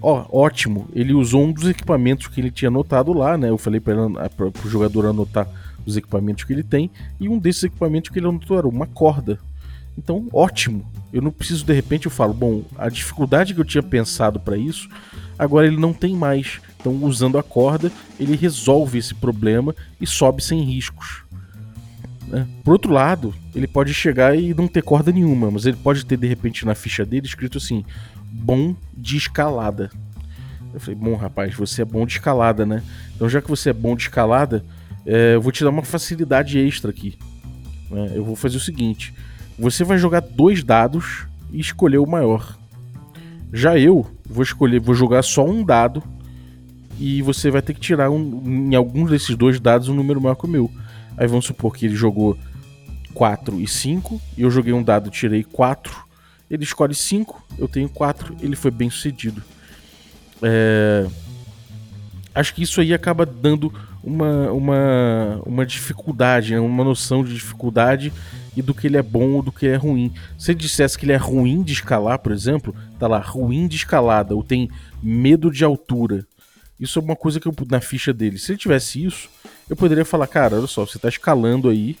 Ó, 0.00 0.26
ótimo. 0.30 0.88
Ele 0.92 1.14
usou 1.14 1.44
um 1.44 1.52
dos 1.52 1.68
equipamentos 1.68 2.26
que 2.26 2.40
ele 2.40 2.50
tinha 2.50 2.68
anotado 2.68 3.12
lá, 3.12 3.38
né? 3.38 3.48
Eu 3.48 3.58
falei 3.58 3.80
para 3.80 3.96
o 3.96 4.68
jogador 4.68 5.06
anotar 5.06 5.48
os 5.86 5.96
equipamentos 5.96 6.44
que 6.44 6.52
ele 6.52 6.62
tem 6.62 6.90
e 7.20 7.28
um 7.28 7.38
desses 7.38 7.64
equipamentos 7.64 8.10
que 8.10 8.18
ele 8.18 8.28
anotou 8.28 8.58
era 8.58 8.68
uma 8.68 8.86
corda. 8.86 9.38
Então, 9.96 10.28
ótimo. 10.32 10.84
Eu 11.12 11.22
não 11.22 11.30
preciso 11.30 11.64
de 11.64 11.72
repente 11.72 12.06
eu 12.06 12.10
falo, 12.10 12.34
bom, 12.34 12.64
a 12.76 12.88
dificuldade 12.88 13.54
que 13.54 13.60
eu 13.60 13.64
tinha 13.64 13.82
pensado 13.82 14.40
para 14.40 14.56
isso, 14.56 14.88
agora 15.38 15.66
ele 15.66 15.76
não 15.76 15.92
tem 15.92 16.16
mais. 16.16 16.60
Então, 16.80 16.92
usando 17.04 17.38
a 17.38 17.42
corda, 17.42 17.90
ele 18.18 18.36
resolve 18.36 18.98
esse 18.98 19.14
problema 19.14 19.74
e 20.00 20.06
sobe 20.06 20.42
sem 20.42 20.62
riscos. 20.62 21.22
Né? 22.26 22.46
Por 22.64 22.72
outro 22.72 22.92
lado, 22.92 23.34
ele 23.54 23.66
pode 23.66 23.94
chegar 23.94 24.36
e 24.36 24.52
não 24.54 24.66
ter 24.66 24.82
corda 24.82 25.12
nenhuma, 25.12 25.50
mas 25.50 25.66
ele 25.66 25.76
pode 25.76 26.04
ter 26.04 26.16
de 26.16 26.26
repente 26.26 26.66
na 26.66 26.74
ficha 26.74 27.04
dele 27.04 27.26
escrito 27.26 27.58
assim: 27.58 27.84
bom 28.30 28.74
de 28.96 29.16
escalada. 29.16 29.90
Eu 30.72 30.80
falei, 30.80 30.96
bom 30.96 31.14
rapaz, 31.14 31.54
você 31.54 31.82
é 31.82 31.84
bom 31.84 32.04
de 32.04 32.14
escalada, 32.14 32.66
né? 32.66 32.82
Então 33.14 33.28
já 33.28 33.40
que 33.40 33.48
você 33.48 33.70
é 33.70 33.72
bom 33.72 33.94
de 33.94 34.02
escalada, 34.02 34.64
é, 35.06 35.34
eu 35.34 35.40
vou 35.40 35.52
te 35.52 35.62
dar 35.62 35.70
uma 35.70 35.84
facilidade 35.84 36.58
extra 36.58 36.90
aqui. 36.90 37.16
Né? 37.90 38.12
Eu 38.14 38.24
vou 38.24 38.34
fazer 38.34 38.56
o 38.56 38.60
seguinte: 38.60 39.14
você 39.58 39.84
vai 39.84 39.98
jogar 39.98 40.20
dois 40.20 40.62
dados 40.62 41.26
e 41.52 41.60
escolher 41.60 41.98
o 41.98 42.06
maior. 42.06 42.56
Já 43.52 43.78
eu 43.78 44.06
vou 44.28 44.42
escolher, 44.42 44.80
vou 44.80 44.94
jogar 44.94 45.22
só 45.22 45.44
um 45.44 45.64
dado 45.64 46.02
e 46.98 47.22
você 47.22 47.50
vai 47.50 47.62
ter 47.62 47.74
que 47.74 47.80
tirar 47.80 48.10
um, 48.10 48.70
em 48.70 48.74
alguns 48.74 49.10
desses 49.10 49.36
dois 49.36 49.60
dados 49.60 49.88
um 49.88 49.94
número 49.94 50.20
maior 50.20 50.34
que 50.34 50.44
o 50.44 50.48
meu. 50.48 50.70
Aí 51.16 51.26
vamos 51.26 51.46
supor 51.46 51.74
que 51.74 51.86
ele 51.86 51.94
jogou 51.94 52.36
4 53.14 53.60
e 53.60 53.66
5, 53.66 54.20
e 54.36 54.42
eu 54.42 54.50
joguei 54.50 54.72
um 54.72 54.82
dado, 54.82 55.10
tirei 55.10 55.44
4. 55.44 56.04
Ele 56.50 56.64
escolhe 56.64 56.94
5, 56.94 57.42
eu 57.58 57.68
tenho 57.68 57.88
4, 57.88 58.36
ele 58.40 58.56
foi 58.56 58.70
bem 58.70 58.90
sucedido. 58.90 59.42
É... 60.42 61.06
Acho 62.34 62.52
que 62.54 62.62
isso 62.64 62.80
aí 62.80 62.92
acaba 62.92 63.24
dando 63.24 63.72
uma, 64.04 64.52
uma, 64.52 65.42
uma 65.46 65.66
dificuldade, 65.66 66.52
né? 66.52 66.60
uma 66.60 66.84
noção 66.84 67.24
de 67.24 67.32
dificuldade 67.32 68.12
e 68.56 68.62
do 68.62 68.74
que 68.74 68.86
ele 68.86 68.96
é 68.96 69.02
bom 69.02 69.32
ou 69.32 69.42
do 69.42 69.50
que 69.50 69.66
é 69.66 69.76
ruim. 69.76 70.12
Se 70.38 70.52
ele 70.52 70.58
dissesse 70.58 70.98
que 70.98 71.06
ele 71.06 71.12
é 71.12 71.16
ruim 71.16 71.62
de 71.62 71.72
escalar, 71.72 72.18
por 72.18 72.30
exemplo, 72.30 72.74
tá 72.98 73.08
lá, 73.08 73.18
ruim 73.18 73.66
de 73.66 73.76
escalada, 73.76 74.34
ou 74.34 74.44
tem 74.44 74.70
medo 75.02 75.50
de 75.50 75.64
altura. 75.64 76.26
Isso 76.78 76.98
é 76.98 77.02
uma 77.02 77.16
coisa 77.16 77.40
que 77.40 77.48
eu 77.48 77.54
na 77.70 77.80
ficha 77.80 78.12
dele. 78.12 78.38
Se 78.38 78.52
ele 78.52 78.58
tivesse 78.58 79.02
isso, 79.02 79.28
eu 79.68 79.76
poderia 79.76 80.04
falar, 80.04 80.26
cara, 80.26 80.56
olha 80.56 80.66
só, 80.66 80.84
você 80.84 80.98
tá 80.98 81.08
escalando 81.08 81.68
aí, 81.68 81.96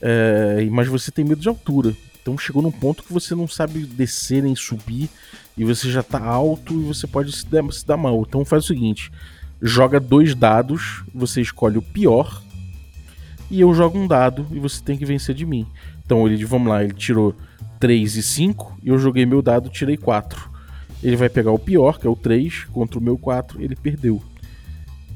é, 0.00 0.66
mas 0.70 0.88
você 0.88 1.10
tem 1.10 1.24
medo 1.24 1.40
de 1.40 1.48
altura. 1.48 1.96
Então 2.20 2.36
chegou 2.36 2.60
num 2.60 2.72
ponto 2.72 3.02
que 3.02 3.12
você 3.12 3.34
não 3.34 3.48
sabe 3.48 3.86
descer 3.86 4.42
nem 4.42 4.54
subir, 4.54 5.08
e 5.56 5.64
você 5.64 5.90
já 5.90 6.02
tá 6.02 6.22
alto 6.22 6.74
e 6.74 6.84
você 6.84 7.06
pode 7.06 7.32
se 7.32 7.46
dar, 7.46 7.62
se 7.72 7.86
dar 7.86 7.96
mal. 7.96 8.24
Então 8.28 8.44
faz 8.44 8.64
o 8.64 8.66
seguinte: 8.66 9.10
joga 9.60 9.98
dois 10.00 10.34
dados, 10.34 11.02
você 11.14 11.40
escolhe 11.40 11.78
o 11.78 11.82
pior, 11.82 12.42
e 13.50 13.60
eu 13.60 13.72
jogo 13.74 13.98
um 13.98 14.06
dado 14.06 14.46
e 14.50 14.58
você 14.58 14.82
tem 14.82 14.98
que 14.98 15.04
vencer 15.04 15.34
de 15.34 15.46
mim. 15.46 15.66
Então 16.04 16.26
ele, 16.26 16.44
vamos 16.44 16.68
lá, 16.68 16.82
ele 16.82 16.94
tirou 16.94 17.34
3 17.78 18.16
e 18.16 18.22
5, 18.22 18.78
e 18.82 18.88
eu 18.88 18.98
joguei 18.98 19.24
meu 19.26 19.42
dado, 19.42 19.68
tirei 19.68 19.96
4. 19.96 20.50
Ele 21.02 21.16
vai 21.16 21.28
pegar 21.28 21.52
o 21.52 21.58
pior, 21.58 21.98
que 21.98 22.06
é 22.06 22.10
o 22.10 22.16
3, 22.16 22.64
contra 22.72 22.98
o 22.98 23.02
meu 23.02 23.16
4, 23.16 23.62
ele 23.62 23.76
perdeu. 23.76 24.22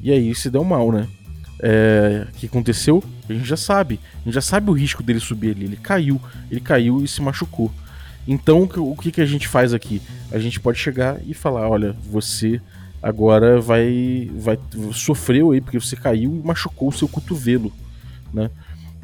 E 0.02 0.10
aí 0.12 0.34
se 0.34 0.50
deu 0.50 0.64
mal, 0.64 0.92
né? 0.92 1.08
é, 1.62 2.26
que 2.36 2.46
aconteceu, 2.46 3.02
a 3.28 3.32
gente 3.32 3.46
já 3.46 3.56
sabe. 3.56 4.00
A 4.22 4.24
gente 4.24 4.34
já 4.34 4.40
sabe 4.40 4.70
o 4.70 4.72
risco 4.72 5.02
dele 5.02 5.20
subir 5.20 5.54
ali. 5.54 5.64
Ele 5.64 5.76
caiu, 5.76 6.20
ele 6.50 6.60
caiu 6.60 7.04
e 7.04 7.08
se 7.08 7.20
machucou. 7.20 7.70
Então, 8.26 8.68
o 8.76 8.96
que, 8.96 9.10
que 9.10 9.20
a 9.20 9.26
gente 9.26 9.48
faz 9.48 9.74
aqui? 9.74 10.00
A 10.30 10.38
gente 10.38 10.58
pode 10.58 10.78
chegar 10.78 11.18
e 11.26 11.34
falar: 11.34 11.68
olha, 11.68 11.94
você 12.10 12.60
agora 13.02 13.60
vai, 13.60 14.30
vai 14.34 14.58
sofreu 14.92 15.52
aí 15.52 15.60
porque 15.60 15.80
você 15.80 15.96
caiu 15.96 16.34
e 16.34 16.46
machucou 16.46 16.88
o 16.88 16.92
seu 16.92 17.08
cotovelo, 17.08 17.72
né? 18.32 18.50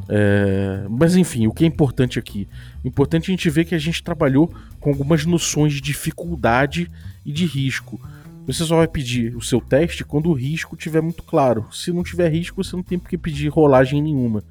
É, 0.08 0.86
mas 0.88 1.16
enfim, 1.16 1.46
o 1.46 1.52
que 1.52 1.64
é 1.64 1.66
importante 1.66 2.18
aqui? 2.18 2.48
Importante 2.84 3.30
a 3.30 3.32
gente 3.32 3.50
ver 3.50 3.64
que 3.64 3.74
a 3.74 3.78
gente 3.78 4.02
trabalhou 4.02 4.52
com 4.78 4.90
algumas 4.90 5.26
noções 5.26 5.72
de 5.72 5.80
dificuldade 5.80 6.90
e 7.24 7.32
de 7.32 7.44
risco. 7.44 8.00
Você 8.46 8.64
só 8.64 8.76
vai 8.76 8.86
pedir 8.86 9.34
o 9.36 9.42
seu 9.42 9.60
teste 9.60 10.04
quando 10.04 10.30
o 10.30 10.32
risco 10.32 10.76
tiver 10.76 11.00
muito 11.00 11.24
claro. 11.24 11.66
Se 11.72 11.92
não 11.92 12.04
tiver 12.04 12.28
risco, 12.28 12.62
você 12.62 12.76
não 12.76 12.82
tem 12.82 12.98
por 12.98 13.08
que 13.08 13.18
pedir 13.18 13.48
rolagem 13.48 14.00
nenhuma. 14.00 14.44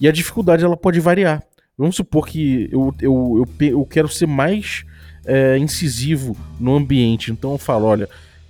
E 0.00 0.08
a 0.08 0.12
dificuldade 0.12 0.64
ela 0.64 0.76
pode 0.76 0.98
variar. 1.00 1.42
Vamos 1.76 1.96
supor 1.96 2.26
que 2.26 2.68
eu, 2.72 2.94
eu, 3.00 3.46
eu, 3.60 3.66
eu 3.66 3.84
quero 3.84 4.08
ser 4.08 4.26
mais 4.26 4.84
é, 5.26 5.58
incisivo 5.58 6.34
no 6.58 6.74
ambiente. 6.74 7.30
Então 7.30 7.52
eu 7.52 7.58
falo: 7.58 7.84
olha, 7.84 8.08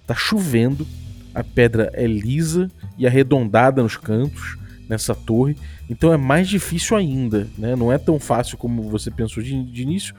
tá 0.08 0.14
chovendo, 0.14 0.86
a 1.34 1.44
pedra 1.44 1.90
é 1.92 2.06
lisa 2.06 2.70
e 2.96 3.06
arredondada 3.06 3.82
nos 3.82 3.96
cantos 3.96 4.56
nessa 4.88 5.14
torre. 5.14 5.54
Então 5.88 6.12
é 6.12 6.16
mais 6.16 6.48
difícil 6.48 6.96
ainda. 6.96 7.46
Né? 7.58 7.76
Não 7.76 7.92
é 7.92 7.98
tão 7.98 8.18
fácil 8.18 8.56
como 8.56 8.82
você 8.84 9.10
pensou 9.10 9.42
de, 9.42 9.62
de 9.64 9.82
início, 9.82 10.14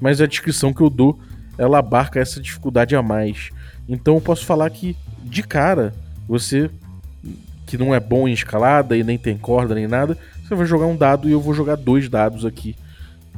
mas 0.00 0.20
a 0.20 0.26
descrição 0.26 0.72
que 0.72 0.80
eu 0.80 0.88
dou 0.88 1.18
ela 1.58 1.78
abarca 1.78 2.20
essa 2.20 2.40
dificuldade 2.40 2.94
a 2.94 3.02
mais. 3.02 3.50
Então 3.88 4.14
eu 4.14 4.20
posso 4.20 4.46
falar 4.46 4.70
que, 4.70 4.96
de 5.24 5.42
cara, 5.42 5.92
você 6.26 6.70
que 7.66 7.76
não 7.76 7.94
é 7.94 8.00
bom 8.00 8.28
em 8.28 8.32
escalada 8.32 8.96
e 8.96 9.02
nem 9.02 9.18
tem 9.18 9.36
corda 9.36 9.74
nem 9.74 9.86
nada, 9.86 10.16
você 10.42 10.54
vai 10.54 10.66
jogar 10.66 10.86
um 10.86 10.96
dado 10.96 11.28
e 11.28 11.32
eu 11.32 11.40
vou 11.40 11.54
jogar 11.54 11.76
dois 11.76 12.08
dados 12.08 12.44
aqui. 12.44 12.76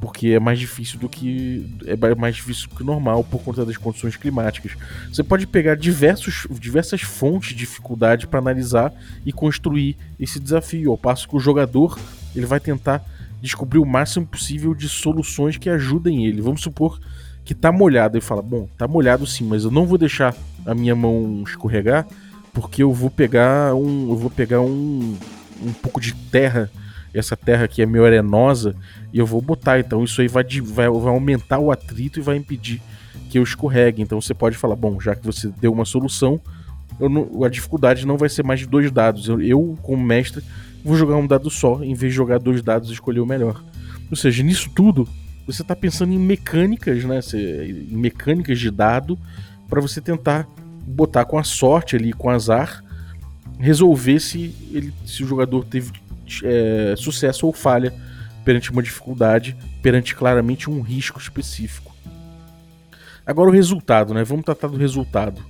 Porque 0.00 0.28
é 0.28 0.40
mais 0.40 0.59
difícil 0.59 0.98
do 0.98 1.09
que. 1.09 1.64
É 1.87 2.14
mais 2.14 2.37
difícil 2.37 2.68
do 2.68 2.76
que 2.76 2.85
normal 2.85 3.24
por 3.24 3.42
conta 3.42 3.64
das 3.64 3.76
condições 3.76 4.16
climáticas. 4.16 4.72
Você 5.11 5.22
pode 5.22 5.46
pegar 5.46 5.76
diversos, 5.76 6.46
diversas 6.50 7.00
fontes 7.00 7.50
de 7.50 7.54
dificuldade 7.57 8.26
para 8.26 8.40
analisar 8.40 8.92
e 9.24 9.33
construir 9.33 9.96
esse 10.18 10.40
desafio. 10.40 10.90
Ao 10.90 10.98
passo 10.98 11.28
que 11.28 11.37
o 11.37 11.40
jogador 11.40 11.98
ele 12.35 12.46
vai 12.46 12.61
tentar 12.61 13.04
descobrir 13.40 13.78
o 13.78 13.87
máximo 13.87 14.26
possível 14.26 14.74
de 14.74 14.88
soluções 14.88 15.57
que 15.57 15.70
ajudem 15.70 16.26
ele. 16.26 16.42
Vamos 16.42 16.62
supor 16.62 17.00
que 17.44 17.54
tá 17.54 17.70
molhado. 17.70 18.18
e 18.18 18.20
fala: 18.20 18.42
Bom, 18.42 18.68
tá 18.76 18.88
molhado 18.88 19.26
sim, 19.26 19.44
mas 19.44 19.64
eu 19.64 19.70
não 19.70 19.87
vou 19.87 19.96
deixar 19.96 20.35
a 20.66 20.74
minha 20.74 20.94
mão 20.94 21.44
escorregar 21.46 22.07
porque 22.54 22.83
eu 22.83 22.92
vou 22.92 23.11
pegar 23.11 23.74
um. 23.74 24.11
Eu 24.11 24.16
vou 24.16 24.30
pegar 24.30 24.61
um, 24.61 25.16
um 25.61 25.72
pouco 25.72 26.00
de 26.00 26.14
terra. 26.14 26.70
Essa 27.14 27.37
terra 27.37 27.64
aqui 27.64 27.81
é 27.81 27.87
meio 27.87 28.05
arenosa 28.05 28.74
e 29.12 29.18
eu 29.18 29.27
vou 29.27 29.40
botar. 29.40 29.79
Então 29.79 30.03
isso 30.03 30.20
aí 30.20 30.29
vai, 30.29 30.44
vai, 30.44 30.88
vai 30.88 31.12
aumentar 31.12 31.59
o 31.59 31.70
atrito 31.70 32.18
e 32.18 32.22
vai 32.22 32.37
impedir 32.37 32.83
que 33.31 33.38
eu 33.38 33.42
escorregue. 33.42 34.03
Então 34.03 34.20
você 34.20 34.35
pode 34.35 34.57
falar: 34.57 34.77
Bom, 34.77 35.00
já 35.00 35.14
que 35.14 35.24
você 35.24 35.48
deu 35.61 35.72
uma 35.72 35.85
solução, 35.85 36.40
não, 36.98 37.44
a 37.44 37.48
dificuldade 37.48 38.07
não 38.07 38.16
vai 38.16 38.29
ser 38.29 38.42
mais 38.42 38.61
de 38.61 38.66
dois 38.66 38.90
dados. 38.90 39.29
Eu, 39.29 39.40
eu, 39.40 39.79
como 39.83 40.03
mestre, 40.03 40.42
vou 40.85 40.96
jogar 40.96 41.16
um 41.16 41.27
dado 41.27 41.50
só, 41.50 41.83
em 41.83 41.94
vez 41.94 42.12
de 42.12 42.16
jogar 42.16 42.38
dois 42.38 42.62
dados 42.62 42.90
e 42.90 42.92
escolher 42.92 43.20
o 43.20 43.27
melhor. 43.27 43.62
Ou 44.11 44.16
seja, 44.16 44.42
nisso 44.42 44.70
tudo, 44.74 45.09
você 45.46 45.62
está 45.62 45.74
pensando 45.74 46.12
em 46.12 46.18
mecânicas, 46.18 47.05
né? 47.05 47.20
Em 47.35 47.96
mecânicas 47.96 48.59
de 48.59 48.70
dado 48.70 49.18
para 49.68 49.81
você 49.81 50.00
tentar 50.00 50.46
botar 50.87 51.24
com 51.24 51.38
a 51.38 51.44
sorte 51.44 51.96
ali, 51.96 52.12
com 52.12 52.31
azar, 52.31 52.85
resolver 53.59 54.20
se, 54.20 54.55
ele, 54.70 54.92
se 55.05 55.22
o 55.24 55.27
jogador 55.27 55.64
teve 55.64 55.90
é, 56.42 56.94
sucesso 56.96 57.46
ou 57.46 57.52
falha 57.52 57.92
perante 58.44 58.70
uma 58.70 58.82
dificuldade, 58.82 59.56
perante 59.82 60.14
claramente 60.14 60.68
um 60.68 60.80
risco 60.80 61.18
específico. 61.18 61.94
Agora 63.26 63.48
o 63.48 63.52
resultado, 63.52 64.12
né? 64.12 64.22
Vamos 64.22 64.44
tratar 64.44 64.68
do 64.68 64.76
resultado. 64.76 65.42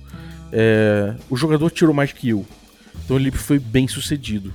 É, 0.51 1.13
o 1.29 1.35
jogador 1.35 1.69
tirou 1.71 1.93
mais 1.93 2.13
que 2.13 2.29
eu, 2.29 2.45
então 3.03 3.17
ele 3.17 3.31
foi 3.31 3.59
bem 3.59 3.87
sucedido. 3.87 4.53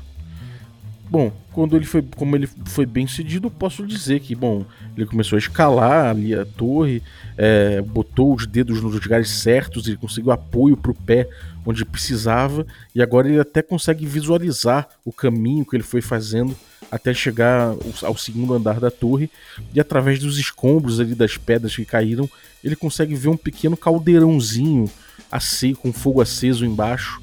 Bom, 1.10 1.32
quando 1.52 1.76
ele 1.76 1.84
foi, 1.84 2.02
como 2.16 2.36
ele 2.36 2.48
foi 2.66 2.86
bem 2.86 3.06
sucedido, 3.06 3.50
posso 3.50 3.86
dizer 3.86 4.20
que, 4.20 4.34
bom, 4.34 4.64
ele 4.96 5.06
começou 5.06 5.36
a 5.36 5.38
escalar 5.38 6.10
ali 6.10 6.34
a 6.34 6.44
torre, 6.44 7.02
é, 7.36 7.80
botou 7.82 8.34
os 8.34 8.46
dedos 8.46 8.80
nos 8.80 8.94
lugares 8.94 9.30
certos, 9.30 9.86
ele 9.86 9.96
conseguiu 9.96 10.30
apoio 10.30 10.76
para 10.76 10.90
o 10.90 10.94
pé 10.94 11.28
onde 11.66 11.84
precisava, 11.84 12.66
e 12.94 13.02
agora 13.02 13.28
ele 13.28 13.40
até 13.40 13.62
consegue 13.62 14.06
visualizar 14.06 14.88
o 15.04 15.12
caminho 15.12 15.64
que 15.64 15.76
ele 15.76 15.82
foi 15.82 16.00
fazendo 16.00 16.56
até 16.90 17.14
chegar 17.14 17.74
ao 18.02 18.16
segundo 18.16 18.54
andar 18.54 18.80
da 18.80 18.90
torre, 18.90 19.30
e 19.74 19.80
através 19.80 20.18
dos 20.18 20.38
escombros 20.38 21.00
ali 21.00 21.14
das 21.14 21.36
pedras 21.36 21.74
que 21.74 21.84
caíram, 21.84 22.28
ele 22.62 22.76
consegue 22.76 23.14
ver 23.14 23.28
um 23.28 23.36
pequeno 23.36 23.76
caldeirãozinho 23.76 24.90
aceso, 25.30 25.76
com 25.76 25.92
fogo 25.92 26.20
aceso 26.20 26.64
embaixo. 26.64 27.20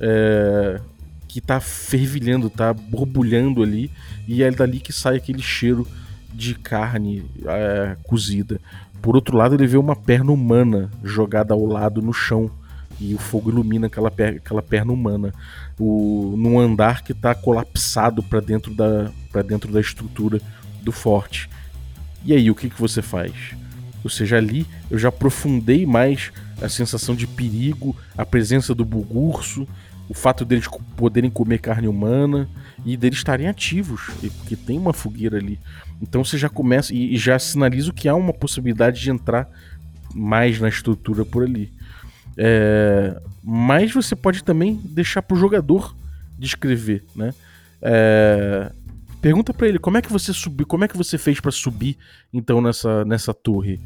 É, 0.00 0.80
que 1.36 1.40
tá 1.42 1.60
fervilhando, 1.60 2.48
tá 2.48 2.72
borbulhando 2.72 3.62
ali, 3.62 3.90
e 4.26 4.42
é 4.42 4.50
dali 4.50 4.80
que 4.80 4.90
sai 4.90 5.16
aquele 5.16 5.42
cheiro 5.42 5.86
de 6.32 6.54
carne 6.54 7.26
é, 7.44 7.94
cozida. 8.04 8.58
Por 9.02 9.14
outro 9.14 9.36
lado, 9.36 9.54
ele 9.54 9.66
vê 9.66 9.76
uma 9.76 9.94
perna 9.94 10.32
humana 10.32 10.90
jogada 11.04 11.52
ao 11.52 11.66
lado 11.66 12.00
no 12.00 12.10
chão, 12.10 12.50
e 12.98 13.14
o 13.14 13.18
fogo 13.18 13.50
ilumina 13.50 13.86
aquela, 13.86 14.10
per 14.10 14.36
aquela 14.36 14.62
perna 14.62 14.94
humana. 14.94 15.34
O, 15.78 16.34
num 16.38 16.58
andar 16.58 17.02
que 17.02 17.12
está 17.12 17.34
colapsado 17.34 18.22
para 18.22 18.40
dentro, 18.40 18.74
da, 18.74 19.12
dentro 19.42 19.70
da 19.70 19.78
estrutura 19.78 20.40
do 20.80 20.90
forte. 20.90 21.50
E 22.24 22.32
aí, 22.32 22.50
o 22.50 22.54
que, 22.54 22.70
que 22.70 22.80
você 22.80 23.02
faz? 23.02 23.34
Ou 24.02 24.08
seja, 24.08 24.38
ali 24.38 24.66
eu 24.90 24.98
já 24.98 25.10
aprofundei 25.10 25.84
mais 25.84 26.32
a 26.62 26.68
sensação 26.70 27.14
de 27.14 27.26
perigo, 27.26 27.94
a 28.16 28.24
presença 28.24 28.74
do 28.74 28.86
bugurso, 28.86 29.68
o 30.08 30.14
fato 30.14 30.44
deles 30.44 30.68
poderem 30.96 31.30
comer 31.30 31.58
carne 31.58 31.88
humana 31.88 32.48
e 32.84 32.96
deles 32.96 33.18
estarem 33.18 33.48
ativos, 33.48 34.10
porque 34.38 34.54
tem 34.54 34.78
uma 34.78 34.92
fogueira 34.92 35.36
ali. 35.36 35.58
Então 36.00 36.24
você 36.24 36.38
já 36.38 36.48
começa 36.48 36.94
e 36.94 37.16
já 37.16 37.38
sinaliza 37.38 37.92
que 37.92 38.08
há 38.08 38.14
uma 38.14 38.32
possibilidade 38.32 39.00
de 39.00 39.10
entrar 39.10 39.48
mais 40.14 40.60
na 40.60 40.68
estrutura 40.68 41.24
por 41.24 41.42
ali. 41.42 41.72
É, 42.36 43.20
mas 43.42 43.92
você 43.92 44.14
pode 44.14 44.44
também 44.44 44.80
deixar 44.84 45.22
para 45.22 45.36
o 45.36 45.40
jogador 45.40 45.94
descrever, 46.38 47.04
né? 47.14 47.32
É, 47.80 48.70
pergunta 49.20 49.52
para 49.52 49.68
ele 49.68 49.78
como 49.78 49.96
é 49.96 50.02
que 50.02 50.12
você 50.12 50.32
subiu, 50.32 50.66
como 50.66 50.84
é 50.84 50.88
que 50.88 50.96
você 50.96 51.18
fez 51.18 51.40
para 51.40 51.50
subir 51.50 51.96
então 52.32 52.60
nessa, 52.60 53.04
nessa 53.04 53.34
torre. 53.34 53.80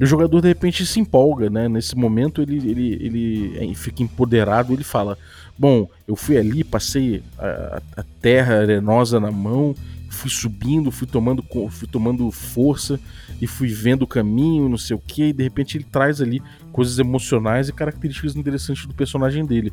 O 0.00 0.06
jogador 0.06 0.40
de 0.40 0.48
repente 0.48 0.86
se 0.86 1.00
empolga, 1.00 1.50
né? 1.50 1.68
Nesse 1.68 1.96
momento 1.96 2.40
ele, 2.40 2.56
ele, 2.56 3.56
ele 3.56 3.74
fica 3.74 4.02
empoderado, 4.02 4.72
ele 4.72 4.84
fala: 4.84 5.18
Bom, 5.58 5.88
eu 6.06 6.14
fui 6.14 6.36
ali, 6.36 6.62
passei 6.62 7.22
a, 7.36 7.82
a 7.96 8.04
terra 8.20 8.60
arenosa 8.60 9.18
na 9.18 9.32
mão, 9.32 9.74
fui 10.08 10.30
subindo, 10.30 10.92
fui 10.92 11.06
tomando, 11.06 11.44
fui 11.70 11.88
tomando 11.88 12.30
força 12.30 13.00
e 13.40 13.46
fui 13.46 13.68
vendo 13.68 14.02
o 14.02 14.06
caminho, 14.06 14.68
não 14.68 14.78
sei 14.78 14.94
o 14.94 15.00
que, 15.00 15.24
e 15.24 15.32
de 15.32 15.42
repente 15.42 15.76
ele 15.76 15.86
traz 15.90 16.20
ali 16.20 16.40
coisas 16.70 16.98
emocionais 16.98 17.68
e 17.68 17.72
características 17.72 18.36
interessantes 18.36 18.86
do 18.86 18.94
personagem 18.94 19.44
dele. 19.44 19.72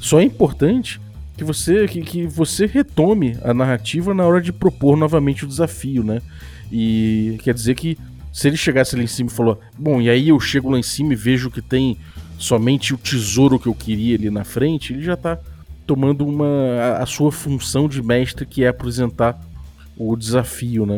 Só 0.00 0.20
é 0.20 0.24
importante 0.24 1.00
que 1.36 1.44
você 1.44 1.86
que, 1.86 2.00
que 2.00 2.26
você 2.26 2.64
retome 2.64 3.36
a 3.42 3.52
narrativa 3.52 4.14
na 4.14 4.24
hora 4.24 4.40
de 4.40 4.52
propor 4.52 4.96
novamente 4.96 5.44
o 5.44 5.48
desafio, 5.48 6.02
né? 6.02 6.22
E 6.72 7.38
quer 7.42 7.52
dizer 7.52 7.74
que 7.74 7.98
se 8.34 8.48
ele 8.48 8.56
chegasse 8.56 8.96
lá 8.96 9.02
em 9.04 9.06
cima 9.06 9.30
e 9.30 9.32
falou: 9.32 9.60
Bom, 9.78 10.02
e 10.02 10.10
aí 10.10 10.30
eu 10.30 10.40
chego 10.40 10.68
lá 10.68 10.76
em 10.76 10.82
cima 10.82 11.12
e 11.12 11.16
vejo 11.16 11.52
que 11.52 11.62
tem 11.62 11.96
somente 12.36 12.92
o 12.92 12.98
tesouro 12.98 13.60
que 13.60 13.68
eu 13.68 13.74
queria 13.74 14.16
ali 14.16 14.28
na 14.28 14.42
frente, 14.42 14.92
ele 14.92 15.04
já 15.04 15.16
tá 15.16 15.38
tomando 15.86 16.26
uma 16.26 16.44
a, 16.80 17.02
a 17.04 17.06
sua 17.06 17.30
função 17.30 17.88
de 17.88 18.02
mestre 18.02 18.44
que 18.44 18.64
é 18.64 18.68
apresentar 18.68 19.40
o 19.96 20.16
desafio, 20.16 20.84
né? 20.84 20.96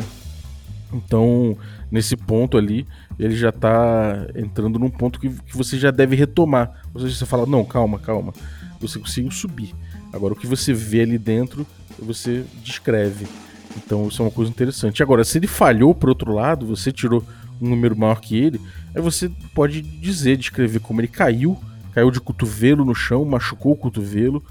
Então, 0.90 1.58
nesse 1.90 2.16
ponto 2.16 2.56
ali, 2.56 2.86
ele 3.18 3.36
já 3.36 3.52
tá 3.52 4.28
entrando 4.34 4.78
num 4.78 4.88
ponto 4.88 5.20
que, 5.20 5.28
que 5.28 5.54
você 5.54 5.78
já 5.78 5.90
deve 5.90 6.16
retomar. 6.16 6.84
Ou 6.94 7.02
seja, 7.02 7.16
você 7.16 7.26
fala: 7.26 7.44
Não, 7.44 7.66
calma, 7.66 7.98
calma. 7.98 8.32
Você 8.80 8.98
conseguiu 8.98 9.30
subir. 9.30 9.74
Agora, 10.10 10.32
o 10.32 10.36
que 10.36 10.46
você 10.46 10.72
vê 10.72 11.02
ali 11.02 11.18
dentro, 11.18 11.66
você 11.98 12.46
descreve. 12.64 13.26
Então 13.76 14.08
isso 14.08 14.22
é 14.22 14.24
uma 14.24 14.30
coisa 14.30 14.50
interessante. 14.50 15.02
Agora, 15.02 15.24
se 15.24 15.38
ele 15.38 15.46
falhou 15.46 15.94
por 15.94 16.08
outro 16.08 16.32
lado, 16.32 16.66
você 16.66 16.90
tirou 16.90 17.24
um 17.60 17.68
número 17.68 17.96
maior 17.96 18.20
que 18.20 18.36
ele, 18.36 18.60
aí 18.94 19.00
você 19.00 19.30
pode 19.54 19.80
dizer, 19.80 20.36
descrever 20.36 20.80
como 20.80 21.00
ele 21.00 21.08
caiu, 21.08 21.58
caiu 21.92 22.10
de 22.10 22.20
cotovelo 22.20 22.84
no 22.84 22.94
chão, 22.94 23.24
machucou 23.24 23.72
o 23.72 23.76
cotovelo 23.76 24.44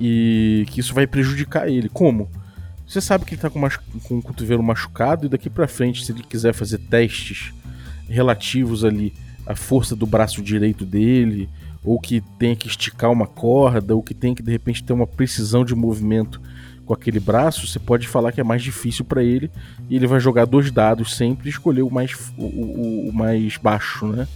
e 0.00 0.66
que 0.70 0.80
isso 0.80 0.94
vai 0.94 1.06
prejudicar 1.06 1.68
ele. 1.68 1.88
Como? 1.88 2.30
Você 2.86 3.00
sabe 3.00 3.24
que 3.24 3.34
ele 3.34 3.42
tá 3.42 3.50
com, 3.50 3.60
com 4.04 4.18
o 4.18 4.22
cotovelo 4.22 4.62
machucado 4.62 5.26
e 5.26 5.28
daqui 5.28 5.48
para 5.48 5.68
frente, 5.68 6.04
se 6.04 6.12
ele 6.12 6.22
quiser 6.22 6.52
fazer 6.52 6.78
testes 6.78 7.52
relativos 8.08 8.84
ali 8.84 9.14
à 9.46 9.54
força 9.54 9.96
do 9.96 10.06
braço 10.06 10.42
direito 10.42 10.84
dele, 10.84 11.48
ou 11.84 11.98
que 11.98 12.22
tem 12.38 12.54
que 12.54 12.68
esticar 12.68 13.10
uma 13.10 13.26
corda, 13.26 13.94
ou 13.94 14.02
que 14.02 14.14
tem 14.14 14.34
que 14.34 14.42
de 14.42 14.50
repente 14.50 14.84
ter 14.84 14.92
uma 14.92 15.06
precisão 15.06 15.64
de 15.64 15.74
movimento 15.74 16.40
com 16.84 16.92
aquele 16.92 17.20
braço, 17.20 17.66
você 17.66 17.78
pode 17.78 18.08
falar 18.08 18.32
que 18.32 18.40
é 18.40 18.44
mais 18.44 18.62
difícil 18.62 19.04
para 19.04 19.22
ele 19.22 19.50
e 19.88 19.96
ele 19.96 20.06
vai 20.06 20.20
jogar 20.20 20.44
dois 20.44 20.70
dados 20.70 21.16
sempre 21.16 21.48
e 21.48 21.50
escolher 21.50 21.82
o 21.82 21.90
mais, 21.90 22.12
o, 22.36 22.44
o, 22.44 23.08
o, 23.08 23.12
mais 23.12 23.56
baixo, 23.56 24.06
né? 24.06 24.26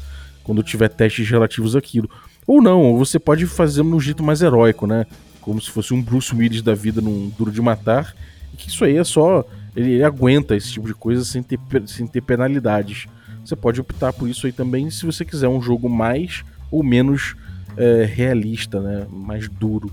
Quando 0.45 0.63
tiver 0.63 0.89
testes 0.89 1.29
relativos 1.29 1.75
àquilo. 1.75 2.09
Ou 2.47 2.63
não, 2.63 2.97
você 2.97 3.19
pode 3.19 3.47
fazer 3.47 3.83
um 3.83 3.99
jeito 3.99 4.23
mais 4.23 4.43
heróico, 4.43 4.87
né? 4.87 5.07
Como 5.41 5.61
se 5.61 5.71
fosse 5.71 5.93
um 5.93 6.01
Bruce 6.01 6.35
Willis 6.35 6.63
da 6.63 6.75
vida 6.75 7.01
num 7.01 7.31
Duro 7.37 7.51
de 7.51 7.61
Matar. 7.61 8.15
E 8.53 8.57
que 8.57 8.69
isso 8.69 8.85
aí 8.85 8.97
é 8.97 9.05
só. 9.05 9.45
Ele, 9.75 9.93
ele 9.93 10.05
aguenta 10.05 10.55
esse 10.55 10.73
tipo 10.73 10.87
de 10.87 10.95
coisa 10.95 11.25
sem 11.25 11.43
ter, 11.43 11.59
sem 11.87 12.07
ter 12.07 12.21
penalidades. 12.21 13.07
Você 13.45 13.57
pode 13.57 13.81
optar 13.81 14.13
por 14.13 14.29
isso 14.29 14.47
aí 14.47 14.53
também 14.53 14.89
se 14.91 15.05
você 15.05 15.25
quiser 15.25 15.49
um 15.49 15.61
jogo 15.61 15.89
mais 15.89 16.45
ou 16.71 16.83
menos 16.83 17.35
é, 17.77 18.05
realista, 18.05 18.81
né? 18.81 19.07
Mais 19.11 19.49
duro. 19.49 19.91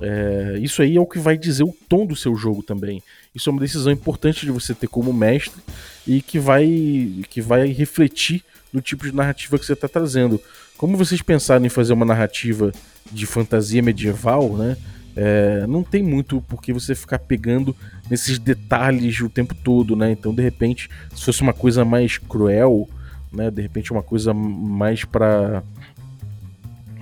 É, 0.00 0.58
isso 0.60 0.82
aí 0.82 0.96
é 0.96 1.00
o 1.00 1.06
que 1.06 1.18
vai 1.18 1.38
dizer 1.38 1.64
o 1.64 1.74
tom 1.88 2.06
do 2.06 2.14
seu 2.14 2.36
jogo 2.36 2.62
também. 2.62 3.02
Isso 3.34 3.48
é 3.48 3.52
uma 3.52 3.60
decisão 3.60 3.92
importante 3.92 4.44
de 4.44 4.52
você 4.52 4.74
ter 4.74 4.88
como 4.88 5.12
mestre 5.12 5.60
e 6.06 6.20
que 6.20 6.38
vai, 6.38 7.24
que 7.30 7.40
vai 7.40 7.68
refletir 7.68 8.44
no 8.72 8.80
tipo 8.80 9.04
de 9.04 9.14
narrativa 9.14 9.58
que 9.58 9.64
você 9.64 9.72
está 9.72 9.88
trazendo. 9.88 10.40
Como 10.76 10.96
vocês 10.96 11.22
pensaram 11.22 11.64
em 11.64 11.70
fazer 11.70 11.92
uma 11.94 12.04
narrativa 12.04 12.72
de 13.10 13.26
fantasia 13.26 13.82
medieval, 13.82 14.56
né? 14.56 14.76
É, 15.18 15.66
não 15.66 15.82
tem 15.82 16.02
muito 16.02 16.44
porque 16.46 16.74
você 16.74 16.94
ficar 16.94 17.18
pegando 17.18 17.74
nesses 18.10 18.38
detalhes 18.38 19.18
o 19.20 19.30
tempo 19.30 19.54
todo, 19.54 19.96
né? 19.96 20.10
Então, 20.10 20.34
de 20.34 20.42
repente, 20.42 20.90
se 21.14 21.24
fosse 21.24 21.40
uma 21.40 21.54
coisa 21.54 21.86
mais 21.86 22.18
cruel, 22.18 22.86
né? 23.32 23.50
De 23.50 23.62
repente, 23.62 23.92
uma 23.92 24.02
coisa 24.02 24.34
mais 24.34 25.06
para, 25.06 25.62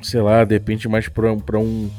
sei 0.00 0.20
lá, 0.20 0.44
de 0.44 0.54
repente 0.54 0.88
mais 0.88 1.09
para 1.09 1.59
um 1.59 1.90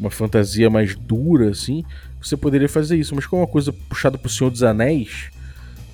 uma 0.00 0.10
fantasia 0.10 0.70
mais 0.70 0.96
dura, 0.96 1.50
assim, 1.50 1.84
você 2.20 2.36
poderia 2.36 2.68
fazer 2.68 2.96
isso. 2.96 3.14
Mas 3.14 3.26
como 3.26 3.42
é 3.42 3.44
uma 3.44 3.50
coisa 3.50 3.72
puxada 3.72 4.16
pro 4.16 4.30
Senhor 4.30 4.50
dos 4.50 4.62
Anéis, 4.62 5.30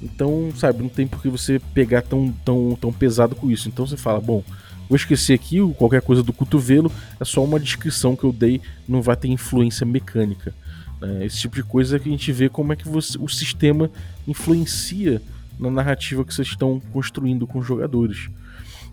então, 0.00 0.52
sabe, 0.56 0.82
não 0.82 0.88
tem 0.88 1.06
por 1.06 1.20
que 1.20 1.28
você 1.28 1.60
pegar 1.74 2.02
tão, 2.02 2.32
tão, 2.44 2.78
tão 2.80 2.92
pesado 2.92 3.34
com 3.34 3.50
isso. 3.50 3.68
Então 3.68 3.86
você 3.86 3.96
fala, 3.96 4.20
bom, 4.20 4.44
vou 4.88 4.96
esquecer 4.96 5.34
aqui 5.34 5.58
qualquer 5.74 6.02
coisa 6.02 6.22
do 6.22 6.32
cotovelo, 6.32 6.92
é 7.18 7.24
só 7.24 7.42
uma 7.42 7.58
descrição 7.58 8.14
que 8.14 8.24
eu 8.24 8.32
dei, 8.32 8.60
não 8.86 9.02
vai 9.02 9.16
ter 9.16 9.28
influência 9.28 9.84
mecânica. 9.84 10.54
Né? 11.00 11.26
Esse 11.26 11.38
tipo 11.38 11.56
de 11.56 11.62
coisa 11.62 11.98
que 11.98 12.08
a 12.08 12.12
gente 12.12 12.30
vê 12.30 12.48
como 12.48 12.72
é 12.72 12.76
que 12.76 12.88
você, 12.88 13.18
o 13.18 13.28
sistema 13.28 13.90
influencia 14.28 15.20
na 15.58 15.70
narrativa 15.70 16.24
que 16.24 16.32
vocês 16.32 16.48
estão 16.48 16.80
construindo 16.92 17.46
com 17.46 17.58
os 17.58 17.66
jogadores. 17.66 18.28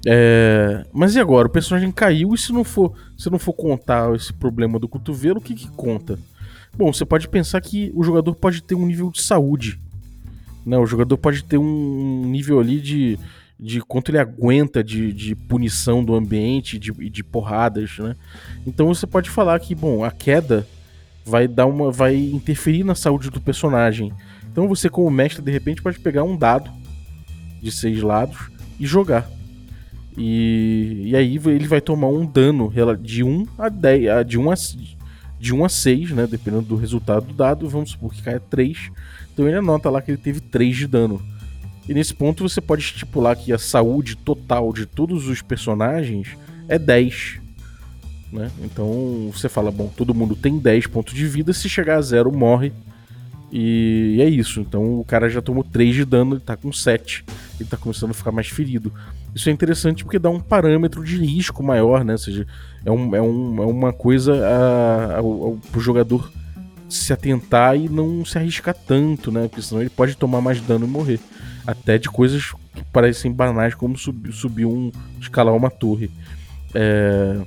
É, 0.06 0.86
mas 0.92 1.16
e 1.16 1.20
agora? 1.20 1.48
O 1.48 1.52
personagem 1.52 1.92
caiu 1.92 2.34
e 2.34 2.38
se 2.38 2.52
não 2.52 2.64
for, 2.64 2.94
se 3.18 3.30
não 3.30 3.40
for 3.40 3.54
contar 3.54 4.14
esse 4.16 4.34
problema 4.34 4.78
do 4.78 4.88
cotovelo, 4.88 5.40
o 5.40 5.42
que, 5.42 5.54
que 5.54 5.70
conta? 5.70 6.20
Bom, 6.76 6.92
você 6.92 7.06
pode 7.06 7.28
pensar 7.28 7.62
que 7.62 7.92
o 7.96 8.04
jogador 8.04 8.36
pode 8.36 8.62
ter 8.62 8.76
um 8.76 8.86
nível 8.86 9.12
de 9.12 9.22
saúde. 9.22 9.80
Né? 10.66 10.78
O 10.78 10.86
jogador 10.86 11.18
pode 11.18 11.44
ter 11.44 11.58
um 11.58 12.24
nível 12.26 12.60
ali 12.60 12.82
de, 12.82 13.20
de 13.60 13.80
quanto 13.82 14.10
ele 14.10 14.18
aguenta 14.18 14.84
de, 14.84 15.14
de 15.14 15.36
punição 15.36 16.04
do 16.04 16.16
ambiente 16.16 16.76
e 16.76 16.80
de, 16.80 16.92
de 16.92 17.24
porradas. 17.24 17.98
Né? 18.00 18.16
Então 18.66 18.88
você 18.88 19.06
pode 19.06 19.30
falar 19.30 19.60
que, 19.60 19.76
bom, 19.76 20.04
a 20.04 20.12
queda 20.12 20.68
vai 21.26 21.48
dar 21.48 21.66
uma. 21.66 21.92
vai 21.92 22.16
interferir 22.16 22.84
na 22.84 22.96
saúde 22.96 23.30
do 23.30 23.40
personagem. 23.40 24.12
Então 24.52 24.68
você, 24.68 24.90
como 24.90 25.10
mestre, 25.10 25.44
de 25.44 25.52
repente, 25.52 25.82
pode 25.82 26.00
pegar 26.00 26.24
um 26.24 26.36
dado 26.36 26.72
de 27.62 27.72
seis 27.72 28.02
lados 28.02 28.50
e 28.80 28.86
jogar. 28.86 29.30
E, 30.18 31.04
e 31.08 31.16
aí 31.16 31.40
ele 31.46 31.68
vai 31.68 31.82
tomar 31.82 32.08
um 32.08 32.26
dano 32.26 32.72
de 33.02 33.24
1 33.24 33.48
a 33.58 33.70
10, 33.70 34.28
de 34.28 34.38
1 34.38 34.52
a, 34.52 34.56
de 35.40 35.54
1 35.54 35.66
a 35.66 35.70
6, 35.70 36.12
né? 36.12 36.28
Dependendo 36.28 36.64
do 36.64 36.76
resultado 36.76 37.26
do 37.28 37.34
dado, 37.34 37.68
vamos 37.68 37.92
supor 37.92 38.14
que 38.14 38.22
caia 38.22 38.40
3. 38.40 38.92
Então 39.34 39.48
ele 39.48 39.58
anota 39.58 39.90
lá 39.90 40.02
que 40.02 40.12
ele 40.12 40.18
teve 40.18 40.40
3 40.40 40.76
de 40.76 40.88
dano. 40.88 41.22
E 41.88 41.94
nesse 41.94 42.14
ponto 42.14 42.48
você 42.48 42.62
pode 42.62 42.82
estipular 42.82 43.36
que 43.36 43.52
a 43.52 43.58
saúde 43.58 44.16
total 44.16 44.72
de 44.72 44.86
todos 44.86 45.28
os 45.28 45.42
personagens 45.42 46.38
é 46.68 46.80
10. 46.80 47.40
Né? 48.32 48.50
Então 48.64 49.30
você 49.34 49.50
fala, 49.50 49.70
bom, 49.70 49.92
todo 49.96 50.14
mundo 50.14 50.36
tem 50.36 50.58
10 50.58 50.88
pontos 50.88 51.14
de 51.14 51.28
vida, 51.28 51.52
se 51.54 51.68
chegar 51.68 51.98
a 51.98 52.02
zero 52.02 52.32
morre. 52.32 52.72
E 53.52 54.18
é 54.20 54.28
isso. 54.28 54.60
Então 54.60 55.00
o 55.00 55.06
cara 55.06 55.30
já 55.30 55.42
tomou 55.42 55.64
3 55.64 55.94
de 55.94 56.06
dano, 56.06 56.36
ele 56.36 56.42
tá 56.42 56.56
com 56.56 56.72
7. 56.72 57.26
Ele 57.60 57.70
tá 57.70 57.78
começando 57.78 58.12
a 58.12 58.14
ficar 58.16 58.32
mais 58.32 58.48
ferido. 58.48 58.92
Isso 59.36 59.50
é 59.50 59.52
interessante 59.52 60.04
porque 60.04 60.20
dá 60.20 60.30
um 60.30 60.40
parâmetro 60.40 61.04
de 61.04 61.18
risco 61.18 61.64
maior, 61.64 62.06
né? 62.06 62.14
Ou 62.14 62.18
seja, 62.20 62.46
é, 62.86 62.92
um, 62.92 63.16
é, 63.16 63.22
um, 63.22 63.64
é 63.64 63.66
uma 63.66 63.92
coisa 63.92 64.34
a, 64.46 65.16
a, 65.16 65.18
ao, 65.18 65.58
pro 65.72 65.82
jogador 65.82 66.32
se 66.88 67.12
atentar 67.12 67.76
e 67.76 67.90
não 67.90 68.24
se 68.24 68.38
arriscar 68.38 68.76
tanto, 68.76 69.32
né? 69.32 69.48
Porque 69.48 69.62
senão 69.62 69.82
ele 69.82 69.90
pode 69.90 70.16
tomar 70.16 70.42
mais 70.42 70.62
dano 70.62 70.86
e 70.86 70.90
morrer. 70.90 71.20
Até 71.66 71.98
de 71.98 72.10
coisas 72.10 72.52
que 72.76 72.84
parecem 72.92 73.32
banais, 73.32 73.74
como 73.74 73.98
subir, 73.98 74.32
subir 74.32 74.66
um. 74.66 74.92
escalar 75.20 75.56
uma 75.56 75.72
torre. 75.72 76.12
É. 76.74 77.42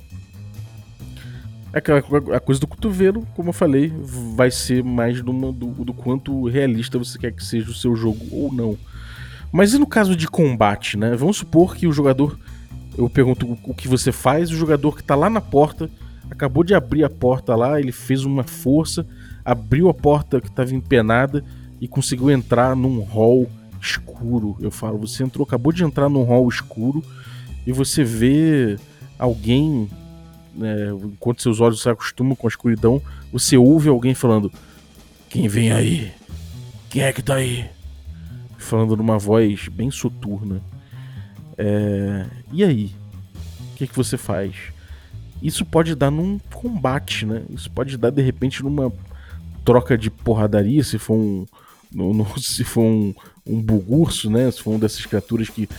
Aquela, 1.71 1.99
a 2.35 2.39
coisa 2.39 2.59
do 2.59 2.67
cotovelo, 2.67 3.27
como 3.35 3.49
eu 3.49 3.53
falei, 3.53 3.93
vai 4.35 4.49
ser 4.49 4.83
mais 4.83 5.21
do, 5.21 5.31
do, 5.51 5.85
do 5.85 5.93
quanto 5.93 6.47
realista 6.47 6.97
você 6.97 7.19
quer 7.19 7.31
que 7.31 7.43
seja 7.43 7.69
o 7.69 7.73
seu 7.73 7.95
jogo 7.95 8.25
ou 8.31 8.51
não. 8.51 8.77
Mas 9.51 9.73
e 9.73 9.79
no 9.79 9.87
caso 9.87 10.15
de 10.15 10.27
combate, 10.27 10.97
né? 10.97 11.15
Vamos 11.15 11.37
supor 11.37 11.75
que 11.75 11.87
o 11.87 11.91
jogador. 11.91 12.37
Eu 12.97 13.09
pergunto 13.09 13.57
o 13.63 13.73
que 13.73 13.87
você 13.87 14.11
faz, 14.11 14.49
o 14.49 14.55
jogador 14.55 14.95
que 14.95 15.03
tá 15.03 15.15
lá 15.15 15.29
na 15.29 15.39
porta, 15.39 15.89
acabou 16.31 16.63
de 16.63 16.73
abrir 16.73 17.03
a 17.03 17.09
porta 17.09 17.55
lá, 17.55 17.79
ele 17.79 17.91
fez 17.91 18.25
uma 18.25 18.43
força, 18.43 19.05
abriu 19.45 19.87
a 19.87 19.93
porta 19.93 20.41
que 20.41 20.47
estava 20.47 20.73
empenada 20.73 21.43
e 21.79 21.87
conseguiu 21.87 22.31
entrar 22.31 22.75
num 22.75 23.01
hall 23.01 23.47
escuro. 23.79 24.57
Eu 24.59 24.71
falo, 24.71 24.97
você 24.97 25.23
entrou, 25.23 25.45
acabou 25.45 25.71
de 25.71 25.83
entrar 25.83 26.09
num 26.09 26.23
hall 26.23 26.49
escuro 26.49 27.03
e 27.67 27.71
você 27.71 28.03
vê 28.03 28.77
alguém 29.19 29.87
né, 30.57 30.89
enquanto 31.03 31.43
seus 31.43 31.59
olhos 31.59 31.81
se 31.81 31.89
acostumam 31.89 32.35
com 32.35 32.47
a 32.47 32.49
escuridão, 32.49 33.01
você 33.31 33.55
ouve 33.55 33.89
alguém 33.89 34.15
falando: 34.15 34.51
Quem 35.29 35.47
vem 35.47 35.71
aí? 35.71 36.11
Quem 36.89 37.03
é 37.03 37.13
que 37.13 37.21
tá 37.21 37.35
aí? 37.35 37.69
Falando 38.67 38.95
numa 38.95 39.17
voz 39.17 39.67
bem 39.67 39.89
soturna. 39.89 40.61
É... 41.57 42.25
E 42.51 42.63
aí? 42.63 42.95
O 43.71 43.75
que, 43.75 43.83
é 43.83 43.87
que 43.87 43.95
você 43.95 44.17
faz? 44.17 44.55
Isso 45.41 45.65
pode 45.65 45.95
dar 45.95 46.11
num 46.11 46.39
combate, 46.53 47.25
né? 47.25 47.43
Isso 47.49 47.69
pode 47.69 47.97
dar 47.97 48.09
de 48.09 48.21
repente 48.21 48.63
numa 48.63 48.91
troca 49.63 49.97
de 49.97 50.09
porradaria, 50.09 50.83
se 50.83 50.97
for 50.97 51.15
um. 51.15 51.45
No, 51.93 52.13
no, 52.13 52.27
se 52.39 52.63
for 52.63 52.83
um, 52.83 53.13
um 53.45 53.61
bugurso, 53.61 54.29
né? 54.29 54.49
Se 54.51 54.61
for 54.61 54.71
uma 54.71 54.79
dessas 54.79 55.05
criaturas 55.05 55.49
que 55.49 55.69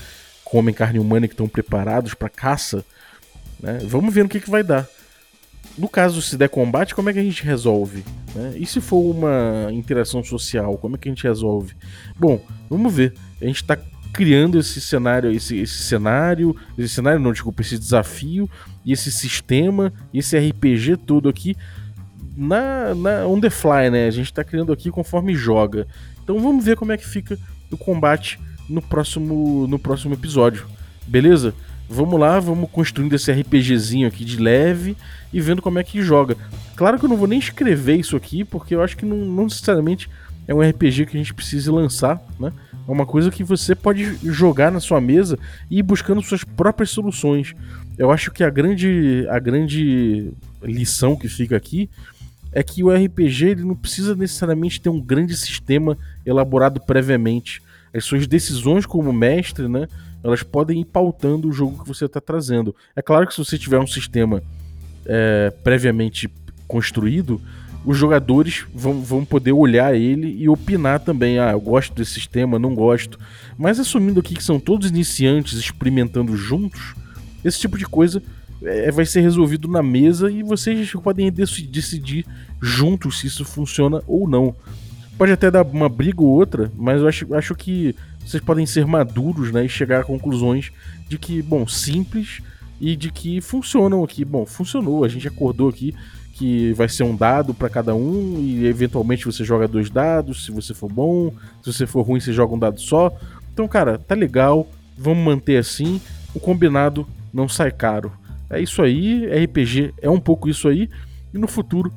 comem 0.45 0.75
carne 0.75 0.99
humana 0.99 1.27
e 1.27 1.29
que 1.29 1.35
estão 1.35 1.49
preparados 1.49 2.15
para 2.15 2.29
caça 2.29 2.85
né? 3.61 3.79
Vamos 3.85 4.15
ver 4.15 4.23
no 4.23 4.29
que, 4.29 4.41
que 4.41 4.51
vai 4.51 4.63
dar. 4.63 4.87
No 5.79 5.89
caso, 5.89 6.21
se 6.21 6.37
der 6.37 6.49
combate, 6.49 6.95
como 6.95 7.09
é 7.09 7.13
que 7.13 7.19
a 7.19 7.23
gente 7.23 7.45
resolve? 7.45 8.05
Né? 8.35 8.55
E 8.57 8.67
se 8.67 8.81
for 8.81 8.99
uma 8.99 9.69
interação 9.73 10.25
social, 10.25 10.77
como 10.77 10.97
é 10.97 10.99
que 10.99 11.09
a 11.09 11.13
gente 11.13 11.23
resolve? 11.23 11.75
Bom, 12.19 12.41
vamos 12.69 12.93
ver. 12.93 13.15
A 13.41 13.45
gente 13.45 13.63
está 13.63 13.79
criando 14.13 14.59
esse 14.59 14.81
cenário, 14.81 15.31
esse, 15.31 15.57
esse 15.57 15.79
cenário, 15.85 16.57
esse 16.77 16.95
cenário 16.95 17.21
não, 17.21 17.33
desculpa, 17.33 17.63
esse 17.63 17.79
desafio 17.79 18.51
e 18.85 18.93
esse 18.93 19.13
sistema, 19.13 19.93
esse 20.13 20.37
RPG 20.37 20.97
todo 20.97 21.29
aqui 21.29 21.57
na, 22.37 22.95
na 22.95 23.27
on 23.27 23.41
the 23.41 23.51
fly, 23.51 23.91
né? 23.91 24.07
A 24.07 24.11
gente 24.11 24.27
está 24.27 24.43
criando 24.43 24.73
aqui 24.73 24.91
conforme 24.91 25.35
joga. 25.35 25.87
Então 26.23 26.41
vamos 26.41 26.65
ver 26.65 26.77
como 26.77 26.93
é 26.93 26.97
que 26.97 27.07
fica 27.07 27.39
o 27.71 27.77
combate 27.77 28.41
no 28.69 28.83
próximo, 28.83 29.67
no 29.67 29.79
próximo 29.79 30.15
episódio. 30.15 30.67
Beleza? 31.07 31.55
Vamos 31.89 32.21
lá, 32.21 32.39
vamos 32.39 32.71
construindo 32.71 33.15
esse 33.15 33.33
RPGzinho 33.33 34.07
aqui 34.07 34.25
de 34.25 34.37
leve 34.37 34.97
e 35.33 35.41
vendo 35.41 35.63
como 35.63 35.79
é 35.79 35.85
que 35.85 36.03
joga. 36.03 36.37
Claro 36.77 36.99
que 36.99 37.05
eu 37.05 37.09
não 37.09 37.17
vou 37.17 37.27
nem 37.27 37.39
escrever 37.39 37.97
isso 37.97 38.17
aqui, 38.17 38.45
porque 38.45 38.75
eu 38.75 38.83
acho 38.83 38.97
que 38.97 39.07
não, 39.07 39.17
não 39.17 39.45
necessariamente 39.45 40.09
é 40.47 40.55
um 40.55 40.61
RPG 40.61 41.07
que 41.07 41.17
a 41.17 41.21
gente 41.21 41.35
precise 41.35 41.71
lançar, 41.71 42.21
né? 42.39 42.53
É 42.87 42.91
uma 42.91 43.05
coisa 43.05 43.31
que 43.31 43.45
você 43.45 43.75
pode 43.75 44.17
jogar 44.23 44.73
na 44.73 44.81
sua 44.81 44.99
mesa 44.99 45.39
e 45.71 45.81
ir 45.81 45.83
buscando 45.83 46.23
suas 46.23 46.43
próprias 46.43 46.89
soluções. 46.89 47.55
Eu 47.99 48.11
acho 48.11 48.31
que 48.31 48.43
a 48.43 48.49
grande, 48.49 49.27
a 49.29 49.39
grande 49.39 50.33
lição 50.63 51.15
que 51.15 51.29
fica 51.29 51.55
aqui 51.55 51.91
é 52.51 52.63
que 52.63 52.83
o 52.83 52.91
RPG 52.91 53.47
ele 53.49 53.65
não 53.65 53.75
precisa 53.75 54.15
necessariamente 54.15 54.81
ter 54.81 54.89
um 54.89 55.01
grande 55.01 55.37
sistema 55.37 55.99
elaborado 56.25 56.81
previamente. 56.81 57.61
As 57.93 58.05
suas 58.05 58.27
decisões 58.27 58.87
como 58.87 59.13
mestre, 59.13 59.69
né? 59.69 59.87
Elas 60.23 60.43
podem 60.43 60.81
ir 60.81 60.85
pautando 60.85 61.49
o 61.49 61.53
jogo 61.53 61.83
que 61.83 61.89
você 61.89 62.07
está 62.07 62.21
trazendo. 62.21 62.75
É 62.95 63.03
claro 63.03 63.27
que 63.27 63.35
se 63.35 63.45
você 63.45 63.59
tiver 63.59 63.79
um 63.79 63.87
sistema 63.87 64.43
é, 65.07 65.51
previamente 65.63 66.31
construído, 66.67 67.41
os 67.85 67.97
jogadores 67.97 68.67
vão, 68.75 69.01
vão 69.01 69.25
poder 69.25 69.53
olhar 69.53 69.95
ele 69.95 70.37
e 70.39 70.49
opinar 70.49 71.01
também. 71.01 71.39
Ah, 71.39 71.53
eu 71.53 71.61
gosto 71.61 71.95
desse 71.95 72.13
sistema, 72.13 72.59
não 72.59 72.75
gosto. 72.75 73.19
Mas 73.57 73.79
assumindo 73.81 74.21
aqui 74.21 74.35
que 74.35 74.43
são 74.43 74.61
todos 74.61 74.91
iniciantes 74.91 75.59
experimentando 75.59 76.37
juntos, 76.37 76.95
esse 77.45 77.59
tipo 77.59 77.79
de 77.79 77.87
coisa 77.87 78.23
é, 78.63 78.91
vai 78.91 79.07
ser 79.07 79.21
resolvido 79.21 79.69
na 79.69 79.83
mesa 79.83 80.31
e 80.31 80.43
vocês 80.43 80.93
podem 80.93 81.31
decidir 81.33 82.27
juntos 82.61 83.21
se 83.21 83.29
isso 83.29 83.45
funciona 83.45 84.03
ou 84.07 84.29
não. 84.29 84.55
Pode 85.19 85.33
até 85.33 85.51
dar 85.51 85.67
uma 85.67 85.89
briga 85.89 86.23
ou 86.23 86.29
outra, 86.29 86.71
mas 86.77 87.01
eu 87.01 87.09
acho, 87.09 87.35
acho 87.35 87.55
que 87.57 87.93
vocês 88.25 88.41
podem 88.41 88.65
ser 88.65 88.87
maduros 88.87 89.51
né, 89.51 89.65
e 89.65 89.69
chegar 89.69 90.01
a 90.01 90.05
conclusões 90.05 90.71
de 91.09 91.19
que, 91.19 91.43
bom, 91.43 91.67
simples 91.67 92.41
e 92.81 92.95
de 92.95 93.11
que 93.11 93.41
funcionam 93.41 94.05
aqui. 94.05 94.25
Bom, 94.25 94.47
funcionou, 94.47 95.05
a 95.05 95.09
gente 95.09 95.27
acordou 95.27 95.69
aqui 95.69 95.93
que 96.35 96.73
vai 96.75 96.89
ser 96.89 97.03
um 97.03 97.17
dado 97.17 97.53
para 97.53 97.69
cada 97.69 97.97
um 97.97 98.37
e 98.39 98.65
eventualmente 98.65 99.25
você 99.25 99.43
joga 99.43 99.67
dois 99.67 99.91
dados, 99.91 100.45
se 100.45 100.53
você 100.53 100.73
for 100.73 100.89
bom, 100.89 101.33
se 101.65 101.73
você 101.73 101.85
for 101.85 102.03
ruim 102.03 102.21
você 102.21 102.33
joga 102.33 102.55
um 102.55 102.59
dado 102.59 102.81
só. 102.81 103.13
Então, 103.53 103.67
cara, 103.67 103.99
tá 103.99 104.15
legal, 104.15 104.69
vamos 104.97 105.25
manter 105.25 105.57
assim. 105.57 106.01
O 106.33 106.39
combinado 106.39 107.05
não 107.35 107.49
sai 107.49 107.73
caro. 107.73 108.13
É 108.49 108.61
isso 108.61 108.81
aí, 108.81 109.27
RPG 109.27 109.95
é 110.01 110.09
um 110.09 110.21
pouco 110.21 110.49
isso 110.49 110.69
aí 110.69 110.89
e 111.35 111.39
no 111.39 111.49
futuro 111.49 111.93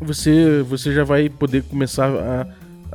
você 0.00 0.62
você 0.62 0.92
já 0.92 1.04
vai 1.04 1.28
poder 1.28 1.62
começar 1.64 2.08
a 2.10 2.46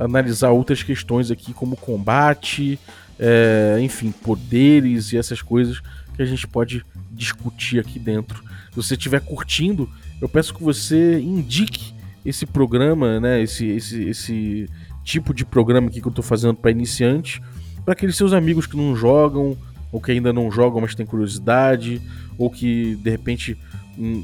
analisar 0.04 0.50
outras 0.50 0.82
questões 0.82 1.30
aqui, 1.30 1.52
como 1.52 1.76
combate, 1.76 2.78
é, 3.18 3.78
enfim, 3.80 4.10
poderes 4.10 5.12
e 5.12 5.18
essas 5.18 5.42
coisas 5.42 5.80
que 6.14 6.22
a 6.22 6.26
gente 6.26 6.46
pode 6.46 6.84
discutir 7.10 7.78
aqui 7.78 7.98
dentro. 7.98 8.42
Se 8.70 8.76
você 8.76 8.94
estiver 8.94 9.20
curtindo, 9.20 9.88
eu 10.20 10.28
peço 10.28 10.54
que 10.54 10.62
você 10.62 11.20
indique 11.20 11.94
esse 12.24 12.46
programa, 12.46 13.20
né, 13.20 13.42
esse, 13.42 13.66
esse, 13.66 14.02
esse 14.04 14.70
tipo 15.04 15.34
de 15.34 15.44
programa 15.44 15.88
aqui 15.88 16.00
que 16.00 16.06
eu 16.06 16.10
estou 16.10 16.24
fazendo 16.24 16.54
para 16.54 16.70
iniciantes, 16.70 17.40
para 17.84 17.92
aqueles 17.92 18.16
seus 18.16 18.32
amigos 18.32 18.66
que 18.66 18.76
não 18.76 18.94
jogam, 18.94 19.56
ou 19.92 20.00
que 20.00 20.10
ainda 20.10 20.32
não 20.32 20.50
jogam, 20.50 20.80
mas 20.80 20.94
têm 20.94 21.06
curiosidade, 21.06 22.02
ou 22.36 22.50
que 22.50 22.96
de 22.96 23.10
repente 23.10 23.56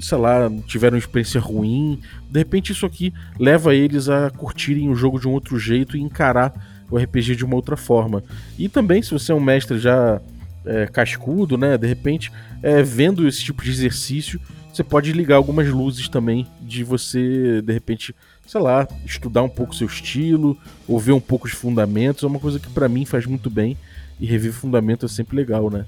sei 0.00 0.18
lá, 0.18 0.50
tiveram 0.66 0.94
uma 0.94 0.98
experiência 0.98 1.40
ruim. 1.40 2.00
De 2.30 2.38
repente 2.38 2.72
isso 2.72 2.86
aqui 2.86 3.12
leva 3.38 3.74
eles 3.74 4.08
a 4.08 4.30
curtirem 4.30 4.88
o 4.88 4.94
jogo 4.94 5.20
de 5.20 5.28
um 5.28 5.32
outro 5.32 5.58
jeito 5.58 5.96
e 5.96 6.00
encarar 6.00 6.54
o 6.90 6.96
RPG 6.96 7.36
de 7.36 7.44
uma 7.44 7.54
outra 7.54 7.76
forma. 7.76 8.22
E 8.58 8.68
também, 8.68 9.02
se 9.02 9.10
você 9.10 9.32
é 9.32 9.34
um 9.34 9.40
mestre 9.40 9.78
já 9.78 10.20
é, 10.64 10.86
cascudo, 10.86 11.58
né, 11.58 11.76
de 11.76 11.86
repente, 11.86 12.32
é, 12.62 12.82
vendo 12.82 13.28
esse 13.28 13.42
tipo 13.44 13.62
de 13.62 13.70
exercício, 13.70 14.40
você 14.72 14.82
pode 14.82 15.12
ligar 15.12 15.36
algumas 15.36 15.68
luzes 15.68 16.08
também 16.08 16.46
de 16.60 16.84
você, 16.84 17.60
de 17.62 17.72
repente, 17.72 18.14
sei 18.46 18.60
lá, 18.60 18.86
estudar 19.04 19.42
um 19.42 19.48
pouco 19.48 19.74
seu 19.74 19.86
estilo, 19.86 20.56
ou 20.86 20.98
ver 20.98 21.12
um 21.12 21.20
pouco 21.20 21.46
os 21.46 21.52
fundamentos. 21.52 22.22
É 22.22 22.26
uma 22.26 22.38
coisa 22.38 22.58
que 22.58 22.70
para 22.70 22.88
mim 22.88 23.04
faz 23.04 23.26
muito 23.26 23.50
bem. 23.50 23.76
E 24.20 24.26
rever 24.26 24.52
fundamento 24.52 25.06
é 25.06 25.08
sempre 25.08 25.36
legal, 25.36 25.70
né? 25.70 25.84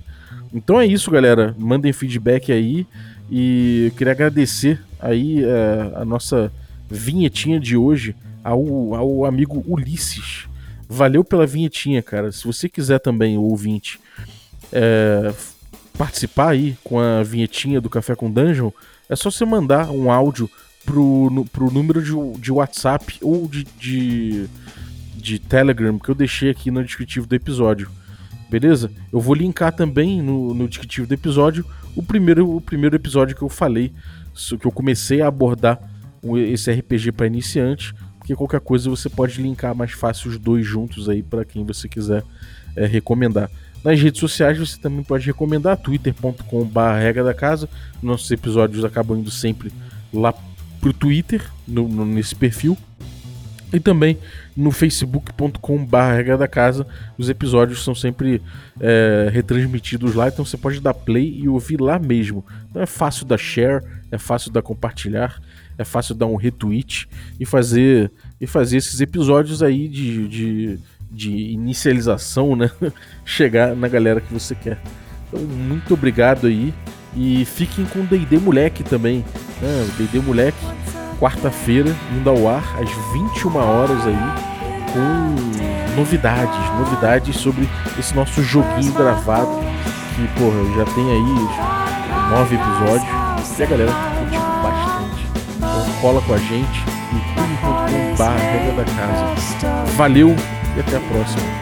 Então 0.53 0.81
é 0.81 0.87
isso, 0.87 1.11
galera. 1.11 1.55
Mandem 1.59 1.93
feedback 1.93 2.53
aí. 2.53 2.87
E 3.31 3.87
eu 3.87 3.97
queria 3.97 4.13
agradecer 4.13 4.81
aí 4.99 5.45
uh, 5.45 6.01
a 6.01 6.05
nossa 6.05 6.53
vinhetinha 6.89 7.61
de 7.61 7.77
hoje 7.77 8.15
ao, 8.43 8.95
ao 8.95 9.25
amigo 9.25 9.65
Ulisses. 9.67 10.47
Valeu 10.89 11.23
pela 11.23 11.47
vinhetinha, 11.47 12.03
cara. 12.03 12.33
Se 12.33 12.45
você 12.45 12.69
quiser 12.69 12.99
também, 12.99 13.39
ouvinte, 13.39 14.01
é, 14.73 15.33
participar 15.97 16.51
aí 16.51 16.77
com 16.83 16.99
a 16.99 17.23
vinhetinha 17.23 17.81
do 17.81 17.89
Café 17.89 18.17
com 18.17 18.31
Dungeon, 18.31 18.73
é 19.09 19.15
só 19.15 19.31
você 19.31 19.45
mandar 19.45 19.91
um 19.91 20.11
áudio 20.11 20.51
pro, 20.85 21.47
pro 21.53 21.71
número 21.71 22.03
de, 22.03 22.41
de 22.41 22.51
WhatsApp 22.51 23.19
ou 23.23 23.47
de, 23.47 23.65
de, 23.79 24.47
de 25.17 25.39
Telegram 25.39 25.97
que 25.99 26.09
eu 26.09 26.15
deixei 26.15 26.51
aqui 26.51 26.71
no 26.71 26.83
descritivo 26.83 27.27
do 27.27 27.35
episódio 27.37 27.89
beleza? 28.51 28.91
Eu 29.13 29.21
vou 29.21 29.35
linkar 29.35 29.73
também 29.73 30.21
no, 30.21 30.53
no 30.55 30.69
descritivo 30.69 31.07
do 31.07 31.15
episódio 31.15 31.65
o 31.97 32.03
primeiro, 32.03 32.49
o 32.57 32.61
primeiro 32.61 32.97
episódio 32.97 33.35
que 33.37 33.43
eu 33.43 33.49
falei, 33.49 33.93
que 34.61 34.67
eu 34.67 34.73
comecei 34.73 35.21
a 35.23 35.29
abordar 35.29 35.79
esse 36.49 36.71
RPG 36.71 37.13
para 37.13 37.27
iniciante, 37.27 37.95
porque 38.19 38.35
qualquer 38.37 38.61
coisa 38.61 38.89
você 38.91 39.09
pode 39.09 39.41
linkar 39.41 39.75
mais 39.75 39.93
fácil 39.93 40.31
os 40.31 40.39
dois 40.39 40.67
juntos 40.67 41.09
aí 41.09 41.23
para 41.23 41.45
quem 41.45 41.65
você 41.65 41.89
quiser 41.89 42.23
é, 42.77 42.87
recomendar. 42.87 43.51
Nas 43.83 43.99
redes 44.01 44.21
sociais 44.21 44.59
você 44.59 44.79
também 44.79 45.03
pode 45.03 45.25
recomendar 45.27 45.77
twitter.com.br 45.79 46.81
regra 47.01 47.25
da 47.25 47.33
casa. 47.35 47.69
Nossos 48.03 48.31
episódios 48.31 48.85
acabam 48.85 49.19
indo 49.19 49.31
sempre 49.31 49.73
lá 50.13 50.35
pro 50.81 50.93
Twitter, 50.93 51.43
no- 51.67 51.89
no- 51.89 52.05
nesse 52.05 52.35
perfil. 52.35 52.77
E 53.73 53.79
também 53.79 54.19
no 54.57 54.71
facebook.com.br 54.71 56.37
da 56.39 56.49
casa. 56.49 56.87
Os 57.17 57.29
episódios 57.29 57.85
são 57.85 57.95
sempre 57.95 58.43
é, 58.81 59.31
retransmitidos 59.33 60.15
lá, 60.15 60.29
então 60.29 60.45
você 60.45 60.57
pode 60.57 60.81
dar 60.81 60.95
play 60.95 61.41
e 61.41 61.49
ouvir 61.49 61.81
lá 61.81 61.99
mesmo. 61.99 62.45
Então 62.69 62.83
é 62.83 62.87
fácil 62.87 63.25
dar 63.25 63.39
share, 63.39 63.85
é 64.11 64.19
fácil 64.19 64.51
dar 64.51 64.63
compartilhar, 64.63 65.41
é 65.79 65.85
fácil 65.85 66.15
dar 66.15 66.27
um 66.27 66.37
retweet 66.37 67.09
e 67.39 67.47
fazer, 67.47 68.11
e 68.41 68.47
fazer 68.47 68.77
esses 68.77 69.01
episódios 69.01 69.63
aí 69.63 69.89
de, 69.89 70.29
de, 70.29 70.79
de 71.11 71.31
inicialização, 71.31 72.57
né? 72.57 72.71
Chegar 73.25 73.75
na 73.75 73.89
galera 73.89 74.21
que 74.21 74.33
você 74.33 74.55
quer. 74.55 74.79
Então, 75.29 75.41
muito 75.45 75.95
obrigado 75.95 76.47
aí. 76.47 76.75
E 77.17 77.45
fiquem 77.45 77.85
com 77.87 78.01
o 78.01 78.07
D&D 78.07 78.39
Moleque 78.39 78.85
também. 78.85 79.25
Né? 79.61 79.89
D&D 79.99 80.21
Moleque, 80.21 80.65
quarta-feira, 81.21 81.95
indo 82.13 82.31
ao 82.31 82.49
ar 82.49 82.65
às 82.81 82.91
21 83.13 83.57
horas 83.57 84.07
aí 84.07 84.17
com 84.93 85.95
novidades, 85.95 86.59
novidades 86.79 87.37
sobre 87.37 87.69
esse 87.99 88.15
nosso 88.15 88.43
joguinho 88.43 88.93
gravado 88.95 89.51
que, 90.17 90.27
porra, 90.41 90.65
já 90.77 90.85
tem 90.95 91.11
aí 91.11 91.49
nove 92.31 92.57
episódios 92.57 93.59
e 93.59 93.63
a 93.63 93.67
galera 93.67 93.93
curtiu 94.19 94.41
bastante. 94.63 95.27
Então 95.57 96.01
cola 96.01 96.23
com 96.23 96.35
a 96.35 96.39
gente 96.39 96.85
no 97.13 97.19
youtube.com.br 97.19 98.25
regra 98.41 98.73
da 98.73 98.85
casa. 98.85 99.35
Valeu 99.97 100.35
e 100.77 100.81
até 100.81 100.97
a 100.97 101.01
próxima. 101.01 101.61